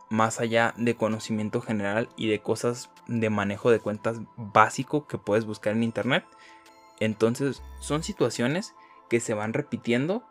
más 0.09 0.39
allá 0.39 0.73
de 0.77 0.95
conocimiento 0.95 1.61
general 1.61 2.09
y 2.15 2.27
de 2.27 2.39
cosas 2.39 2.91
de 3.07 3.29
manejo 3.29 3.71
de 3.71 3.79
cuentas 3.79 4.21
básico 4.37 5.07
que 5.07 5.17
puedes 5.17 5.45
buscar 5.45 5.73
en 5.73 5.83
internet. 5.83 6.25
Entonces 6.99 7.61
son 7.79 8.03
situaciones 8.03 8.75
que 9.09 9.19
se 9.19 9.33
van 9.33 9.53
repitiendo 9.53 10.23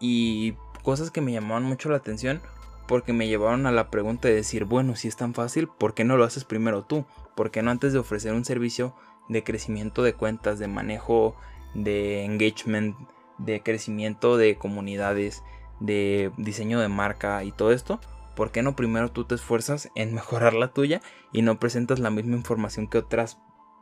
y 0.00 0.54
cosas 0.82 1.10
que 1.10 1.20
me 1.20 1.32
llamaban 1.32 1.64
mucho 1.64 1.88
la 1.88 1.96
atención 1.96 2.40
porque 2.86 3.12
me 3.12 3.28
llevaron 3.28 3.66
a 3.66 3.72
la 3.72 3.90
pregunta 3.90 4.28
de 4.28 4.34
decir, 4.34 4.64
bueno, 4.64 4.94
si 4.96 5.08
es 5.08 5.16
tan 5.16 5.34
fácil, 5.34 5.68
¿por 5.68 5.94
qué 5.94 6.04
no 6.04 6.16
lo 6.16 6.24
haces 6.24 6.44
primero 6.44 6.84
tú? 6.84 7.04
¿Por 7.34 7.50
qué 7.50 7.62
no 7.62 7.70
antes 7.70 7.92
de 7.92 7.98
ofrecer 7.98 8.34
un 8.34 8.44
servicio 8.44 8.94
de 9.28 9.42
crecimiento 9.42 10.02
de 10.02 10.12
cuentas, 10.12 10.58
de 10.58 10.68
manejo 10.68 11.34
de 11.74 12.24
engagement, 12.24 12.96
de 13.38 13.62
crecimiento 13.62 14.36
de 14.36 14.56
comunidades, 14.56 15.42
de 15.80 16.30
diseño 16.36 16.78
de 16.78 16.88
marca 16.88 17.42
y 17.42 17.52
todo 17.52 17.72
esto? 17.72 18.00
¿Por 18.34 18.50
qué 18.50 18.62
no 18.62 18.74
primero 18.76 19.10
tú 19.10 19.24
te 19.24 19.34
esfuerzas 19.34 19.90
en 19.94 20.14
mejorar 20.14 20.54
la 20.54 20.72
tuya 20.72 21.00
y 21.32 21.42
no 21.42 21.58
presentas 21.60 21.98
la 22.00 22.10
misma 22.10 22.36
información 22.36 22.88
que 22.88 22.98
otras 22.98 23.38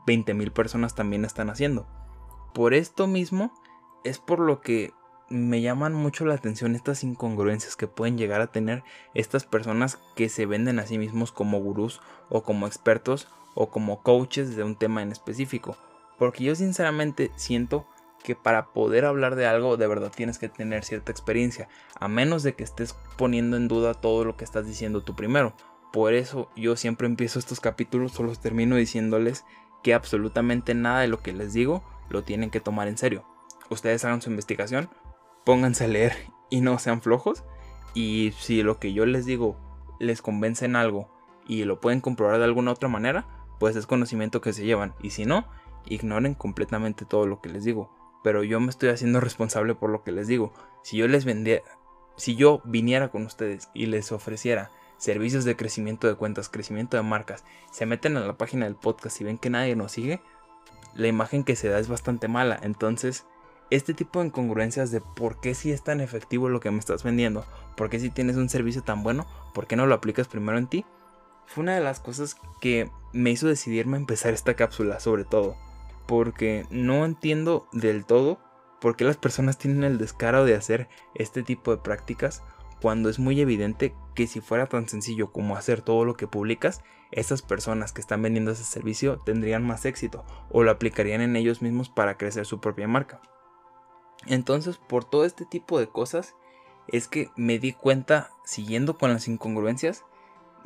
20.000 0.06 0.52
personas 0.52 0.94
también 0.94 1.24
están 1.24 1.50
haciendo? 1.50 1.86
Por 2.54 2.74
esto 2.74 3.06
mismo 3.06 3.52
es 4.04 4.18
por 4.18 4.40
lo 4.40 4.60
que 4.60 4.92
me 5.30 5.62
llaman 5.62 5.94
mucho 5.94 6.26
la 6.26 6.34
atención 6.34 6.74
estas 6.74 7.02
incongruencias 7.04 7.76
que 7.76 7.86
pueden 7.86 8.18
llegar 8.18 8.42
a 8.42 8.52
tener 8.52 8.84
estas 9.14 9.44
personas 9.44 9.98
que 10.14 10.28
se 10.28 10.44
venden 10.44 10.78
a 10.78 10.86
sí 10.86 10.98
mismos 10.98 11.32
como 11.32 11.58
gurús 11.58 12.02
o 12.28 12.42
como 12.42 12.66
expertos 12.66 13.28
o 13.54 13.70
como 13.70 14.02
coaches 14.02 14.54
de 14.54 14.64
un 14.64 14.76
tema 14.76 15.02
en 15.02 15.10
específico. 15.10 15.78
Porque 16.18 16.44
yo 16.44 16.54
sinceramente 16.54 17.30
siento 17.36 17.86
que 18.22 18.34
para 18.34 18.72
poder 18.72 19.04
hablar 19.04 19.36
de 19.36 19.46
algo 19.46 19.76
de 19.76 19.86
verdad 19.86 20.12
tienes 20.14 20.38
que 20.38 20.48
tener 20.48 20.84
cierta 20.84 21.12
experiencia, 21.12 21.68
a 21.98 22.08
menos 22.08 22.42
de 22.42 22.54
que 22.54 22.64
estés 22.64 22.94
poniendo 23.16 23.56
en 23.56 23.68
duda 23.68 23.94
todo 23.94 24.24
lo 24.24 24.36
que 24.36 24.44
estás 24.44 24.66
diciendo 24.66 25.02
tú 25.02 25.14
primero. 25.14 25.54
Por 25.92 26.14
eso 26.14 26.48
yo 26.56 26.76
siempre 26.76 27.06
empiezo 27.06 27.38
estos 27.38 27.60
capítulos 27.60 28.18
o 28.18 28.22
los 28.22 28.40
termino 28.40 28.76
diciéndoles 28.76 29.44
que 29.82 29.94
absolutamente 29.94 30.74
nada 30.74 31.00
de 31.00 31.08
lo 31.08 31.20
que 31.20 31.32
les 31.32 31.52
digo 31.52 31.82
lo 32.08 32.22
tienen 32.22 32.50
que 32.50 32.60
tomar 32.60 32.88
en 32.88 32.96
serio. 32.96 33.24
Ustedes 33.68 34.04
hagan 34.04 34.22
su 34.22 34.30
investigación, 34.30 34.88
pónganse 35.44 35.84
a 35.84 35.88
leer 35.88 36.16
y 36.50 36.60
no 36.60 36.78
sean 36.78 37.02
flojos. 37.02 37.44
Y 37.94 38.32
si 38.38 38.62
lo 38.62 38.78
que 38.78 38.92
yo 38.92 39.04
les 39.04 39.26
digo 39.26 39.56
les 39.98 40.22
convence 40.22 40.64
en 40.64 40.76
algo 40.76 41.08
y 41.46 41.64
lo 41.64 41.80
pueden 41.80 42.00
comprobar 42.00 42.38
de 42.38 42.44
alguna 42.44 42.72
otra 42.72 42.88
manera, 42.88 43.26
pues 43.58 43.76
es 43.76 43.86
conocimiento 43.86 44.40
que 44.40 44.52
se 44.52 44.64
llevan. 44.64 44.94
Y 45.02 45.10
si 45.10 45.24
no, 45.24 45.46
ignoren 45.86 46.34
completamente 46.34 47.04
todo 47.04 47.26
lo 47.26 47.40
que 47.40 47.48
les 47.48 47.64
digo. 47.64 47.90
Pero 48.22 48.44
yo 48.44 48.60
me 48.60 48.70
estoy 48.70 48.90
haciendo 48.90 49.20
responsable 49.20 49.74
por 49.74 49.90
lo 49.90 50.02
que 50.02 50.12
les 50.12 50.28
digo. 50.28 50.52
Si 50.82 50.96
yo 50.96 51.08
les 51.08 51.24
vendiera, 51.24 51.62
si 52.16 52.36
yo 52.36 52.60
viniera 52.64 53.08
con 53.08 53.24
ustedes 53.24 53.68
y 53.74 53.86
les 53.86 54.12
ofreciera 54.12 54.70
servicios 54.98 55.44
de 55.44 55.56
crecimiento 55.56 56.06
de 56.06 56.14
cuentas, 56.14 56.48
crecimiento 56.48 56.96
de 56.96 57.02
marcas, 57.02 57.44
se 57.72 57.86
meten 57.86 58.16
a 58.16 58.20
la 58.20 58.38
página 58.38 58.66
del 58.66 58.76
podcast 58.76 59.20
y 59.20 59.24
ven 59.24 59.38
que 59.38 59.50
nadie 59.50 59.74
nos 59.74 59.92
sigue, 59.92 60.20
la 60.94 61.08
imagen 61.08 61.42
que 61.42 61.56
se 61.56 61.68
da 61.68 61.78
es 61.78 61.88
bastante 61.88 62.28
mala. 62.28 62.58
Entonces, 62.62 63.24
este 63.70 63.94
tipo 63.94 64.20
de 64.20 64.26
incongruencias 64.26 64.90
de 64.90 65.00
por 65.00 65.40
qué 65.40 65.54
si 65.54 65.72
es 65.72 65.82
tan 65.82 66.00
efectivo 66.00 66.48
lo 66.48 66.60
que 66.60 66.70
me 66.70 66.78
estás 66.78 67.02
vendiendo, 67.02 67.44
por 67.76 67.90
qué 67.90 67.98
si 67.98 68.10
tienes 68.10 68.36
un 68.36 68.48
servicio 68.48 68.82
tan 68.82 69.02
bueno, 69.02 69.26
por 69.54 69.66
qué 69.66 69.76
no 69.76 69.86
lo 69.86 69.94
aplicas 69.94 70.28
primero 70.28 70.58
en 70.58 70.66
ti, 70.66 70.84
fue 71.46 71.62
una 71.62 71.74
de 71.74 71.80
las 71.80 71.98
cosas 71.98 72.36
que 72.60 72.90
me 73.12 73.30
hizo 73.30 73.48
decidirme 73.48 73.96
a 73.96 74.00
empezar 74.00 74.32
esta 74.34 74.54
cápsula 74.54 75.00
sobre 75.00 75.24
todo, 75.24 75.56
porque 76.06 76.66
no 76.70 77.04
entiendo 77.04 77.68
del 77.72 78.04
todo 78.04 78.38
por 78.80 78.96
qué 78.96 79.04
las 79.04 79.16
personas 79.16 79.58
tienen 79.58 79.84
el 79.84 79.98
descaro 79.98 80.44
de 80.44 80.54
hacer 80.54 80.88
este 81.14 81.42
tipo 81.42 81.70
de 81.70 81.82
prácticas 81.82 82.42
cuando 82.80 83.08
es 83.08 83.20
muy 83.20 83.40
evidente 83.40 83.94
que 84.14 84.26
si 84.26 84.40
fuera 84.40 84.66
tan 84.66 84.88
sencillo 84.88 85.30
como 85.30 85.56
hacer 85.56 85.82
todo 85.82 86.04
lo 86.04 86.16
que 86.16 86.26
publicas, 86.26 86.82
esas 87.12 87.40
personas 87.40 87.92
que 87.92 88.00
están 88.00 88.22
vendiendo 88.22 88.50
ese 88.50 88.64
servicio 88.64 89.18
tendrían 89.18 89.64
más 89.64 89.84
éxito 89.84 90.24
o 90.50 90.64
lo 90.64 90.72
aplicarían 90.72 91.20
en 91.20 91.36
ellos 91.36 91.62
mismos 91.62 91.88
para 91.88 92.18
crecer 92.18 92.44
su 92.44 92.60
propia 92.60 92.88
marca. 92.88 93.20
Entonces, 94.26 94.78
por 94.78 95.04
todo 95.04 95.24
este 95.24 95.44
tipo 95.44 95.78
de 95.78 95.88
cosas, 95.88 96.34
es 96.88 97.06
que 97.06 97.30
me 97.36 97.58
di 97.58 97.72
cuenta, 97.72 98.30
siguiendo 98.44 98.98
con 98.98 99.12
las 99.12 99.28
incongruencias, 99.28 100.04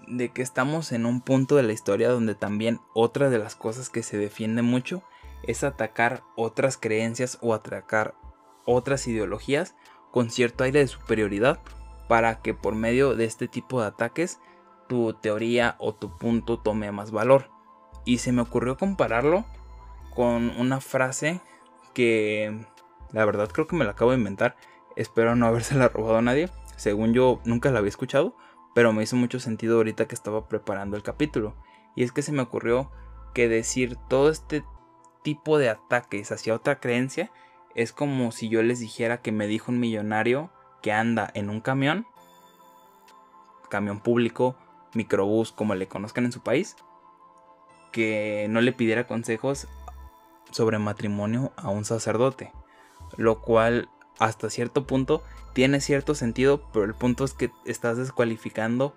de 0.07 0.31
que 0.31 0.43
estamos 0.43 0.93
en 0.93 1.07
un 1.07 1.21
punto 1.21 1.57
de 1.57 1.63
la 1.63 1.73
historia 1.73 2.11
donde 2.11 2.35
también 2.35 2.81
otra 2.95 3.31
de 3.31 3.39
las 3.39 3.57
cosas 3.57 3.91
que 3.91 4.03
se 4.03 4.17
defiende 4.17 4.63
mucho 4.63 5.03
es 5.47 5.65
atacar 5.65 6.23
otras 6.37 6.77
creencias 6.77 7.39
o 7.41 7.55
atacar 7.55 8.15
otras 8.65 9.07
ideologías 9.07 9.77
con 10.11 10.31
cierto 10.31 10.65
aire 10.65 10.81
de 10.81 10.89
superioridad 10.89 11.61
para 12.09 12.41
que 12.41 12.55
por 12.55 12.75
medio 12.75 13.15
de 13.15 13.25
este 13.25 13.49
tipo 13.49 13.81
de 13.81 13.89
ataques 13.89 14.39
tu 14.89 15.15
teoría 15.15 15.77
o 15.79 15.95
tu 15.95 16.17
punto 16.17 16.59
tome 16.59 16.91
más 16.93 17.11
valor. 17.11 17.51
Y 18.05 18.19
se 18.19 18.33
me 18.33 18.43
ocurrió 18.43 18.77
compararlo 18.77 19.45
con 20.15 20.51
una 20.59 20.81
frase 20.81 21.41
que 21.93 22.57
la 23.13 23.25
verdad 23.25 23.49
creo 23.53 23.67
que 23.67 23.77
me 23.77 23.85
la 23.85 23.93
acabo 23.93 24.13
de 24.13 24.19
inventar. 24.19 24.57
Espero 24.95 25.35
no 25.37 25.47
habérsela 25.49 25.89
robado 25.89 26.19
a 26.19 26.23
nadie. 26.23 26.51
Según 26.77 27.13
yo 27.15 27.41
nunca 27.45 27.71
la 27.71 27.79
había 27.79 27.89
escuchado. 27.89 28.37
Pero 28.75 28.93
me 28.93 29.03
hizo 29.03 29.17
mucho 29.17 29.41
sentido 29.41 29.77
ahorita 29.77 30.07
que 30.07 30.15
estaba 30.15 30.49
preparando 30.49 30.97
el 30.97 31.03
capítulo. 31.03 31.57
Y 31.95 32.05
es 32.05 32.13
que 32.13 32.23
se 32.23 32.33
me 32.33 32.43
ocurrió 32.43 32.91
que 33.33 33.49
decir 33.49 33.97
todo 34.09 34.31
este 34.31 34.65
tipo 35.27 35.59
de 35.59 35.69
ataques 35.69 36.31
hacia 36.31 36.55
otra 36.55 36.79
creencia 36.79 37.33
es 37.75 37.93
como 37.93 38.31
si 38.31 38.49
yo 38.49 38.63
les 38.63 38.79
dijera 38.79 39.23
que 39.23 39.33
me 39.33 39.49
dijo 39.49 39.73
un 39.73 39.81
millonario 39.81 40.53
que 40.83 40.93
anda 40.93 41.29
en 41.35 41.51
un 41.51 41.61
camión, 41.61 42.07
camión 43.69 43.99
público, 43.99 44.55
microbús, 44.95 45.51
como 45.51 45.75
le 45.75 45.89
conozcan 45.89 46.27
en 46.27 46.31
su 46.31 46.43
país, 46.43 46.77
que 47.91 48.47
no 48.51 48.61
le 48.61 48.73
pidiera 48.73 49.09
consejos 49.09 49.67
sobre 50.53 50.79
matrimonio 50.79 51.53
a 51.57 51.71
un 51.71 51.85
sacerdote 51.85 52.53
lo 53.17 53.41
cual 53.41 53.89
hasta 54.21 54.49
cierto 54.49 54.87
punto 54.87 55.25
tiene 55.55 55.81
cierto 55.81 56.15
sentido, 56.15 56.63
pero 56.73 56.85
el 56.85 56.95
punto 56.95 57.25
es 57.25 57.33
que 57.35 57.51
estás 57.65 57.97
descualificando 57.97 58.95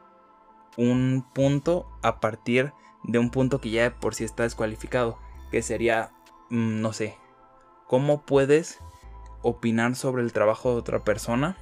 un 0.78 1.26
punto 1.34 1.90
a 2.04 2.20
partir 2.20 2.72
de 3.04 3.18
un 3.18 3.32
punto 3.32 3.60
que 3.60 3.72
ya 3.72 4.00
por 4.00 4.14
sí 4.14 4.24
está 4.24 4.44
descualificado, 4.44 5.18
que 5.52 5.62
sería, 5.62 6.12
no 6.50 6.94
sé, 6.94 7.18
¿cómo 7.88 8.22
puedes 8.22 8.80
opinar 9.42 9.96
sobre 9.96 10.24
el 10.24 10.34
trabajo 10.34 10.72
de 10.72 10.80
otra 10.80 11.04
persona 11.04 11.58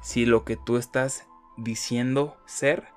si 0.00 0.26
lo 0.26 0.44
que 0.44 0.56
tú 0.56 0.76
estás 0.76 1.26
diciendo 1.56 2.36
ser 2.46 2.88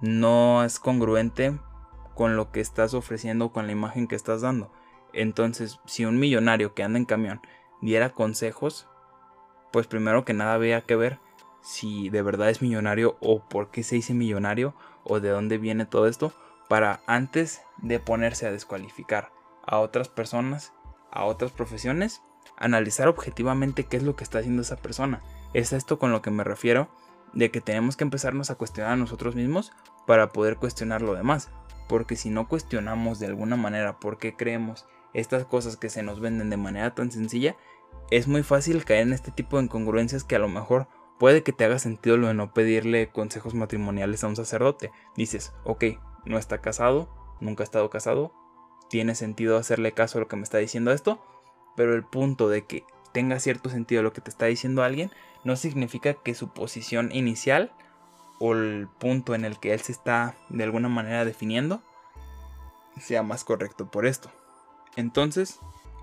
no 0.00 0.64
es 0.64 0.78
congruente 0.78 1.58
con 2.14 2.36
lo 2.36 2.50
que 2.50 2.60
estás 2.60 2.94
ofreciendo, 2.94 3.52
con 3.52 3.66
la 3.66 3.72
imagen 3.72 4.08
que 4.08 4.16
estás 4.16 4.40
dando? 4.40 4.72
Entonces, 5.12 5.80
si 5.86 6.04
un 6.04 6.18
millonario 6.18 6.74
que 6.74 6.82
anda 6.82 6.98
en 6.98 7.04
camión 7.04 7.40
diera 7.80 8.10
consejos, 8.10 8.88
pues 9.72 9.86
primero 9.86 10.24
que 10.24 10.34
nada 10.34 10.54
había 10.54 10.82
que 10.82 10.96
ver 10.96 11.20
si 11.62 12.10
de 12.10 12.22
verdad 12.22 12.50
es 12.50 12.62
millonario 12.62 13.16
o 13.20 13.40
por 13.40 13.70
qué 13.70 13.82
se 13.82 13.96
dice 13.96 14.12
millonario 14.14 14.74
o 15.04 15.20
de 15.20 15.30
dónde 15.30 15.58
viene 15.58 15.86
todo 15.86 16.06
esto 16.06 16.32
para 16.68 17.00
antes 17.06 17.62
de 17.78 17.98
ponerse 18.00 18.46
a 18.46 18.52
descualificar 18.52 19.35
a 19.66 19.78
otras 19.78 20.08
personas, 20.08 20.72
a 21.10 21.24
otras 21.24 21.52
profesiones, 21.52 22.22
analizar 22.56 23.08
objetivamente 23.08 23.84
qué 23.84 23.96
es 23.96 24.02
lo 24.02 24.16
que 24.16 24.24
está 24.24 24.38
haciendo 24.38 24.62
esa 24.62 24.76
persona. 24.76 25.22
Es 25.52 25.72
esto 25.72 25.98
con 25.98 26.12
lo 26.12 26.22
que 26.22 26.30
me 26.30 26.44
refiero 26.44 26.88
de 27.32 27.50
que 27.50 27.60
tenemos 27.60 27.96
que 27.96 28.04
empezarnos 28.04 28.50
a 28.50 28.54
cuestionar 28.54 28.92
a 28.92 28.96
nosotros 28.96 29.34
mismos 29.34 29.72
para 30.06 30.32
poder 30.32 30.56
cuestionar 30.56 31.02
lo 31.02 31.14
demás. 31.14 31.50
Porque 31.88 32.16
si 32.16 32.30
no 32.30 32.48
cuestionamos 32.48 33.18
de 33.18 33.26
alguna 33.26 33.56
manera 33.56 33.98
por 34.00 34.18
qué 34.18 34.36
creemos 34.36 34.86
estas 35.14 35.44
cosas 35.44 35.76
que 35.76 35.90
se 35.90 36.02
nos 36.02 36.20
venden 36.20 36.50
de 36.50 36.56
manera 36.56 36.94
tan 36.94 37.10
sencilla, 37.10 37.56
es 38.10 38.28
muy 38.28 38.42
fácil 38.42 38.84
caer 38.84 39.02
en 39.02 39.12
este 39.12 39.30
tipo 39.30 39.56
de 39.56 39.64
incongruencias 39.64 40.24
que 40.24 40.36
a 40.36 40.40
lo 40.40 40.48
mejor 40.48 40.88
puede 41.18 41.42
que 41.42 41.52
te 41.52 41.64
haga 41.64 41.78
sentido 41.78 42.16
lo 42.16 42.28
de 42.28 42.34
no 42.34 42.52
pedirle 42.52 43.10
consejos 43.10 43.54
matrimoniales 43.54 44.22
a 44.24 44.28
un 44.28 44.36
sacerdote. 44.36 44.90
Dices, 45.16 45.52
ok, 45.64 45.84
no 46.24 46.38
está 46.38 46.60
casado, 46.60 47.08
nunca 47.40 47.62
ha 47.62 47.64
estado 47.64 47.90
casado, 47.90 48.32
tiene 48.88 49.14
sentido 49.14 49.56
hacerle 49.56 49.92
caso 49.92 50.18
a 50.18 50.20
lo 50.20 50.28
que 50.28 50.36
me 50.36 50.42
está 50.42 50.58
diciendo 50.58 50.92
esto, 50.92 51.20
pero 51.76 51.94
el 51.94 52.04
punto 52.04 52.48
de 52.48 52.64
que 52.64 52.84
tenga 53.12 53.38
cierto 53.40 53.70
sentido 53.70 54.02
lo 54.02 54.12
que 54.12 54.20
te 54.20 54.30
está 54.30 54.46
diciendo 54.46 54.82
alguien 54.82 55.10
no 55.44 55.56
significa 55.56 56.14
que 56.14 56.34
su 56.34 56.48
posición 56.48 57.10
inicial 57.12 57.72
o 58.38 58.52
el 58.52 58.88
punto 58.98 59.34
en 59.34 59.44
el 59.44 59.58
que 59.58 59.72
él 59.72 59.80
se 59.80 59.92
está 59.92 60.36
de 60.48 60.64
alguna 60.64 60.88
manera 60.88 61.24
definiendo 61.24 61.82
sea 63.00 63.22
más 63.22 63.44
correcto 63.44 63.90
por 63.90 64.06
esto. 64.06 64.30
Entonces, 64.96 65.60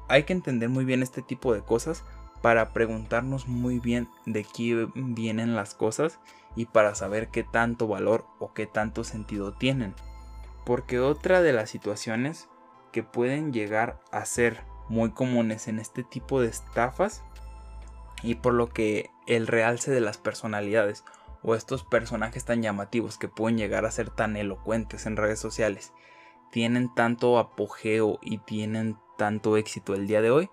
hay 0.08 0.24
que 0.24 0.34
entender 0.34 0.70
muy 0.70 0.86
bien 0.86 1.04
este 1.04 1.22
tipo 1.22 1.54
de 1.54 1.62
cosas 1.62 2.04
para 2.42 2.74
preguntarnos 2.74 3.48
muy 3.48 3.80
bien 3.80 4.08
de 4.26 4.44
qué 4.44 4.88
vienen 4.94 5.56
las 5.56 5.74
cosas 5.74 6.20
y 6.56 6.66
para 6.66 6.94
saber 6.94 7.30
qué 7.30 7.44
tanto 7.44 7.88
valor 7.88 8.26
o 8.40 8.54
qué 8.54 8.68
tanto 8.68 9.04
sentido 9.04 9.54
tienen. 9.54 9.96
Porque 10.66 11.00
otra 11.00 11.42
de 11.42 11.54
las 11.54 11.70
situaciones 11.70 12.48
que 12.94 13.04
pueden 13.04 13.52
llegar 13.52 14.00
a 14.14 14.24
ser 14.24 14.62
muy 14.88 15.12
comunes 15.12 15.68
en 15.68 15.80
este 15.80 16.04
tipo 16.04 16.40
de 16.40 16.48
estafas 16.48 17.24
y 18.22 18.36
por 18.36 18.54
lo 18.54 18.70
que 18.70 19.10
el 19.28 19.48
realce 19.48 19.92
de 19.92 20.00
las 20.00 20.18
personalidades 20.18 21.04
o 21.42 21.56
estos 21.56 21.84
personajes 21.84 22.46
tan 22.46 22.62
llamativos 22.62 23.18
que 23.18 23.28
pueden 23.28 23.58
llegar 23.58 23.86
a 23.86 23.92
ser 23.92 24.10
tan 24.10 24.38
elocuentes 24.38 25.06
en 25.06 25.18
redes 25.18 25.40
sociales 25.40 25.92
tienen 26.52 26.94
tanto 26.94 27.40
apogeo 27.40 28.20
y 28.22 28.38
tienen 28.38 28.98
tanto 29.18 29.58
éxito 29.58 29.96
el 29.96 30.08
día 30.08 30.22
de 30.22 30.32
hoy 30.32 30.50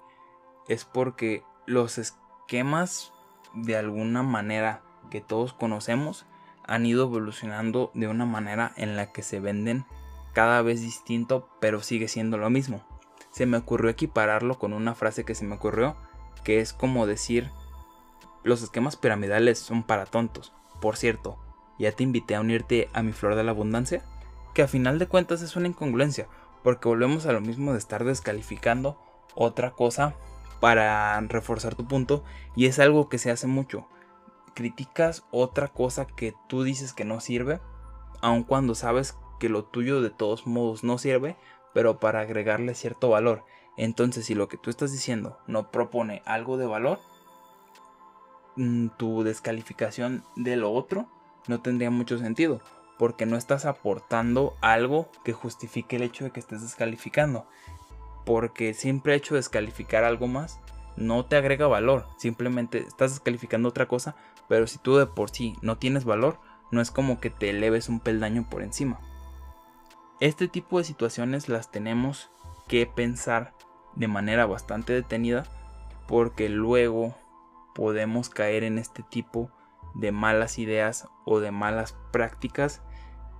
es 0.66 0.84
porque 0.84 1.44
los 1.66 1.98
esquemas 1.98 3.12
de 3.54 3.76
alguna 3.76 4.22
manera 4.22 4.82
que 5.10 5.20
todos 5.20 5.52
conocemos 5.52 6.26
han 6.64 6.86
ido 6.86 7.04
evolucionando 7.04 7.90
de 7.94 8.08
una 8.08 8.24
manera 8.24 8.72
en 8.76 8.96
la 8.96 9.12
que 9.12 9.22
se 9.22 9.40
venden 9.40 9.84
cada 10.32 10.62
vez 10.62 10.80
distinto, 10.80 11.48
pero 11.60 11.82
sigue 11.82 12.08
siendo 12.08 12.38
lo 12.38 12.50
mismo. 12.50 12.84
Se 13.30 13.46
me 13.46 13.56
ocurrió 13.56 13.90
equipararlo 13.90 14.58
con 14.58 14.72
una 14.72 14.94
frase 14.94 15.24
que 15.24 15.34
se 15.34 15.44
me 15.44 15.54
ocurrió, 15.54 15.96
que 16.44 16.60
es 16.60 16.72
como 16.72 17.06
decir, 17.06 17.50
los 18.42 18.62
esquemas 18.62 18.96
piramidales 18.96 19.58
son 19.58 19.82
para 19.82 20.06
tontos. 20.06 20.52
Por 20.80 20.96
cierto, 20.96 21.38
ya 21.78 21.92
te 21.92 22.02
invité 22.02 22.34
a 22.34 22.40
unirte 22.40 22.88
a 22.92 23.02
mi 23.02 23.12
flor 23.12 23.34
de 23.34 23.44
la 23.44 23.52
abundancia, 23.52 24.04
que 24.54 24.62
a 24.62 24.68
final 24.68 24.98
de 24.98 25.06
cuentas 25.06 25.42
es 25.42 25.56
una 25.56 25.68
incongruencia, 25.68 26.26
porque 26.62 26.88
volvemos 26.88 27.26
a 27.26 27.32
lo 27.32 27.40
mismo 27.40 27.72
de 27.72 27.78
estar 27.78 28.04
descalificando 28.04 28.98
otra 29.34 29.72
cosa 29.72 30.14
para 30.60 31.18
reforzar 31.22 31.74
tu 31.74 31.86
punto 31.86 32.22
y 32.54 32.66
es 32.66 32.78
algo 32.78 33.08
que 33.08 33.18
se 33.18 33.30
hace 33.30 33.46
mucho. 33.46 33.86
Criticas 34.54 35.24
otra 35.30 35.68
cosa 35.68 36.06
que 36.06 36.34
tú 36.48 36.62
dices 36.62 36.92
que 36.92 37.04
no 37.04 37.20
sirve, 37.20 37.60
aun 38.20 38.42
cuando 38.42 38.74
sabes 38.74 39.16
que 39.40 39.48
lo 39.48 39.64
tuyo 39.64 40.00
de 40.00 40.10
todos 40.10 40.46
modos 40.46 40.84
no 40.84 40.98
sirve, 40.98 41.36
pero 41.74 41.98
para 41.98 42.20
agregarle 42.20 42.74
cierto 42.74 43.08
valor. 43.08 43.44
Entonces, 43.76 44.26
si 44.26 44.36
lo 44.36 44.46
que 44.46 44.56
tú 44.56 44.70
estás 44.70 44.92
diciendo 44.92 45.38
no 45.48 45.72
propone 45.72 46.22
algo 46.24 46.56
de 46.56 46.66
valor, 46.66 47.00
mm, 48.54 48.90
tu 48.96 49.24
descalificación 49.24 50.22
de 50.36 50.54
lo 50.54 50.70
otro 50.70 51.08
no 51.48 51.60
tendría 51.60 51.90
mucho 51.90 52.18
sentido, 52.18 52.60
porque 52.98 53.26
no 53.26 53.36
estás 53.36 53.64
aportando 53.64 54.54
algo 54.60 55.08
que 55.24 55.32
justifique 55.32 55.96
el 55.96 56.02
hecho 56.02 56.22
de 56.22 56.30
que 56.30 56.38
estés 56.38 56.62
descalificando 56.62 57.46
porque 58.24 58.74
siempre 58.74 59.14
hecho 59.14 59.34
descalificar 59.34 60.04
algo 60.04 60.26
más 60.26 60.60
no 60.96 61.24
te 61.24 61.36
agrega 61.36 61.66
valor, 61.66 62.06
simplemente 62.16 62.78
estás 62.78 63.12
descalificando 63.12 63.68
otra 63.68 63.88
cosa, 63.88 64.16
pero 64.48 64.66
si 64.66 64.78
tú 64.78 64.96
de 64.96 65.06
por 65.06 65.30
sí 65.30 65.56
no 65.62 65.78
tienes 65.78 66.04
valor, 66.04 66.38
no 66.70 66.80
es 66.80 66.90
como 66.90 67.20
que 67.20 67.30
te 67.30 67.50
eleves 67.50 67.88
un 67.88 68.00
peldaño 68.00 68.46
por 68.48 68.62
encima. 68.62 69.00
Este 70.20 70.48
tipo 70.48 70.76
de 70.76 70.84
situaciones 70.84 71.48
las 71.48 71.70
tenemos 71.70 72.30
que 72.68 72.86
pensar 72.86 73.54
de 73.96 74.06
manera 74.06 74.44
bastante 74.44 74.92
detenida 74.92 75.44
porque 76.06 76.50
luego 76.50 77.16
podemos 77.74 78.28
caer 78.28 78.64
en 78.64 78.78
este 78.78 79.02
tipo 79.02 79.50
de 79.94 80.12
malas 80.12 80.58
ideas 80.58 81.08
o 81.24 81.40
de 81.40 81.50
malas 81.50 81.96
prácticas 82.12 82.82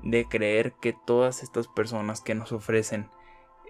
de 0.03 0.25
creer 0.25 0.73
que 0.73 0.95
todas 0.95 1.43
estas 1.43 1.69
personas 1.69 2.23
que 2.23 2.35
nos 2.35 2.51
ofrecen 2.51 3.11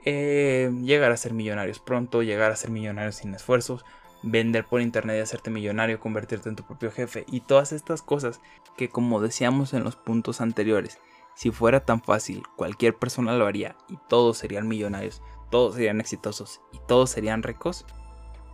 eh, 0.05 0.71
llegar 0.81 1.11
a 1.11 1.17
ser 1.17 1.33
millonarios 1.33 1.81
pronto, 1.81 2.23
llegar 2.23 2.53
a 2.53 2.57
ser 2.57 2.71
millonarios 2.71 3.17
sin 3.17 3.35
esfuerzos, 3.35 3.85
vender 4.23 4.65
por 4.67 4.81
internet 4.81 5.17
y 5.17 5.21
hacerte 5.21 5.51
millonario, 5.51 5.99
convertirte 5.99 6.49
en 6.49 6.57
tu 6.57 6.65
propio 6.65 6.93
jefe 6.93 7.25
y 7.27 7.41
todas 7.41 7.73
estas 7.73 8.03
cosas 8.03 8.41
que 8.77 8.89
como 8.89 9.21
decíamos 9.21 9.75
en 9.75 9.83
los 9.83 9.97
puntos 9.97 10.41
anteriores, 10.41 10.99
si 11.41 11.51
fuera 11.51 11.87
tan 11.87 12.03
fácil, 12.03 12.43
cualquier 12.55 12.99
persona 12.99 13.33
lo 13.33 13.47
haría 13.47 13.75
y 13.89 13.97
todos 14.11 14.37
serían 14.37 14.69
millonarios, 14.69 15.23
todos 15.49 15.77
serían 15.77 15.99
exitosos 15.99 16.61
y 16.71 16.79
todos 16.87 17.09
serían 17.09 17.43
ricos, 17.43 17.87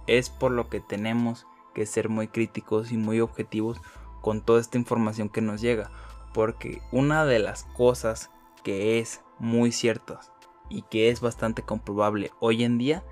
es 0.06 0.30
por 0.30 0.52
lo 0.52 0.68
que 0.68 0.78
tenemos 0.78 1.48
que 1.74 1.84
ser 1.84 2.08
muy 2.08 2.28
críticos 2.28 2.92
y 2.92 2.96
muy 2.96 3.18
objetivos 3.18 3.80
con 4.20 4.40
toda 4.40 4.60
esta 4.60 4.78
información 4.78 5.28
que 5.28 5.40
nos 5.40 5.60
llega, 5.60 5.90
porque 6.32 6.80
una 6.92 7.24
de 7.24 7.40
las 7.40 7.64
cosas 7.64 8.30
que 8.62 9.00
es 9.00 9.20
muy 9.40 9.72
cierta 9.72 10.20
y 10.68 10.82
que 10.82 11.08
es 11.08 11.20
bastante 11.20 11.62
comprobable 11.62 12.30
hoy 12.38 12.62
en 12.62 12.78
día 12.78 13.02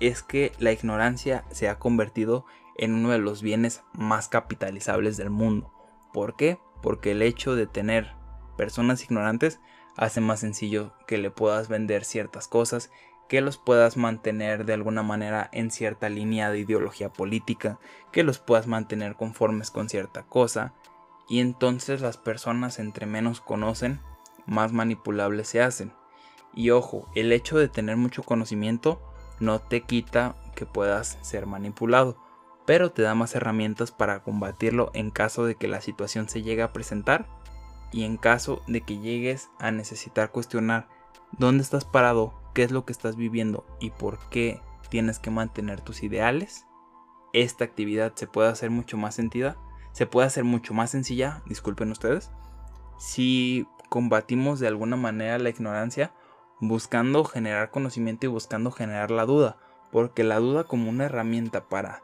es 0.00 0.22
que 0.22 0.52
la 0.58 0.72
ignorancia 0.72 1.44
se 1.50 1.68
ha 1.68 1.78
convertido 1.78 2.46
en 2.78 2.94
uno 2.94 3.10
de 3.10 3.18
los 3.18 3.42
bienes 3.42 3.82
más 3.92 4.28
capitalizables 4.28 5.18
del 5.18 5.28
mundo. 5.28 5.70
¿Por 6.14 6.34
qué? 6.34 6.58
Porque 6.80 7.10
el 7.10 7.20
hecho 7.20 7.54
de 7.56 7.66
tener 7.66 8.16
personas 8.58 9.04
ignorantes 9.04 9.60
hace 9.96 10.20
más 10.20 10.40
sencillo 10.40 10.92
que 11.06 11.16
le 11.16 11.30
puedas 11.30 11.68
vender 11.68 12.04
ciertas 12.04 12.48
cosas, 12.48 12.90
que 13.28 13.40
los 13.40 13.56
puedas 13.56 13.96
mantener 13.96 14.64
de 14.64 14.74
alguna 14.74 15.02
manera 15.02 15.48
en 15.52 15.70
cierta 15.70 16.08
línea 16.08 16.50
de 16.50 16.58
ideología 16.58 17.08
política, 17.08 17.78
que 18.12 18.24
los 18.24 18.40
puedas 18.40 18.66
mantener 18.66 19.14
conformes 19.14 19.70
con 19.70 19.88
cierta 19.88 20.24
cosa, 20.24 20.74
y 21.28 21.40
entonces 21.40 22.00
las 22.00 22.16
personas 22.16 22.78
entre 22.78 23.06
menos 23.06 23.40
conocen, 23.40 24.00
más 24.46 24.72
manipulables 24.72 25.48
se 25.48 25.62
hacen. 25.62 25.92
Y 26.52 26.70
ojo, 26.70 27.08
el 27.14 27.32
hecho 27.32 27.58
de 27.58 27.68
tener 27.68 27.96
mucho 27.96 28.24
conocimiento 28.24 29.00
no 29.38 29.60
te 29.60 29.82
quita 29.82 30.34
que 30.56 30.66
puedas 30.66 31.18
ser 31.20 31.46
manipulado, 31.46 32.16
pero 32.66 32.90
te 32.90 33.02
da 33.02 33.14
más 33.14 33.34
herramientas 33.34 33.92
para 33.92 34.22
combatirlo 34.22 34.90
en 34.94 35.10
caso 35.10 35.44
de 35.44 35.54
que 35.54 35.68
la 35.68 35.80
situación 35.80 36.28
se 36.28 36.42
llegue 36.42 36.62
a 36.62 36.72
presentar 36.72 37.26
y 37.92 38.04
en 38.04 38.16
caso 38.16 38.62
de 38.66 38.82
que 38.82 38.98
llegues 38.98 39.50
a 39.58 39.70
necesitar 39.70 40.30
cuestionar 40.30 40.88
dónde 41.32 41.62
estás 41.62 41.84
parado, 41.84 42.34
qué 42.54 42.62
es 42.62 42.70
lo 42.70 42.84
que 42.84 42.92
estás 42.92 43.16
viviendo 43.16 43.66
y 43.80 43.90
por 43.90 44.18
qué 44.30 44.60
tienes 44.88 45.18
que 45.18 45.30
mantener 45.30 45.80
tus 45.80 46.02
ideales, 46.02 46.66
esta 47.32 47.64
actividad 47.64 48.14
se 48.14 48.26
puede 48.26 48.48
hacer 48.48 48.70
mucho 48.70 48.96
más 48.96 49.14
sentida, 49.14 49.56
se 49.92 50.06
puede 50.06 50.26
hacer 50.26 50.44
mucho 50.44 50.74
más 50.74 50.90
sencilla, 50.90 51.42
disculpen 51.46 51.90
ustedes, 51.90 52.30
si 52.98 53.66
combatimos 53.88 54.60
de 54.60 54.68
alguna 54.68 54.96
manera 54.96 55.38
la 55.38 55.50
ignorancia 55.50 56.12
buscando 56.60 57.24
generar 57.24 57.70
conocimiento 57.70 58.26
y 58.26 58.28
buscando 58.28 58.70
generar 58.70 59.10
la 59.10 59.24
duda, 59.24 59.56
porque 59.92 60.24
la 60.24 60.38
duda 60.38 60.64
como 60.64 60.90
una 60.90 61.04
herramienta 61.04 61.68
para 61.68 62.02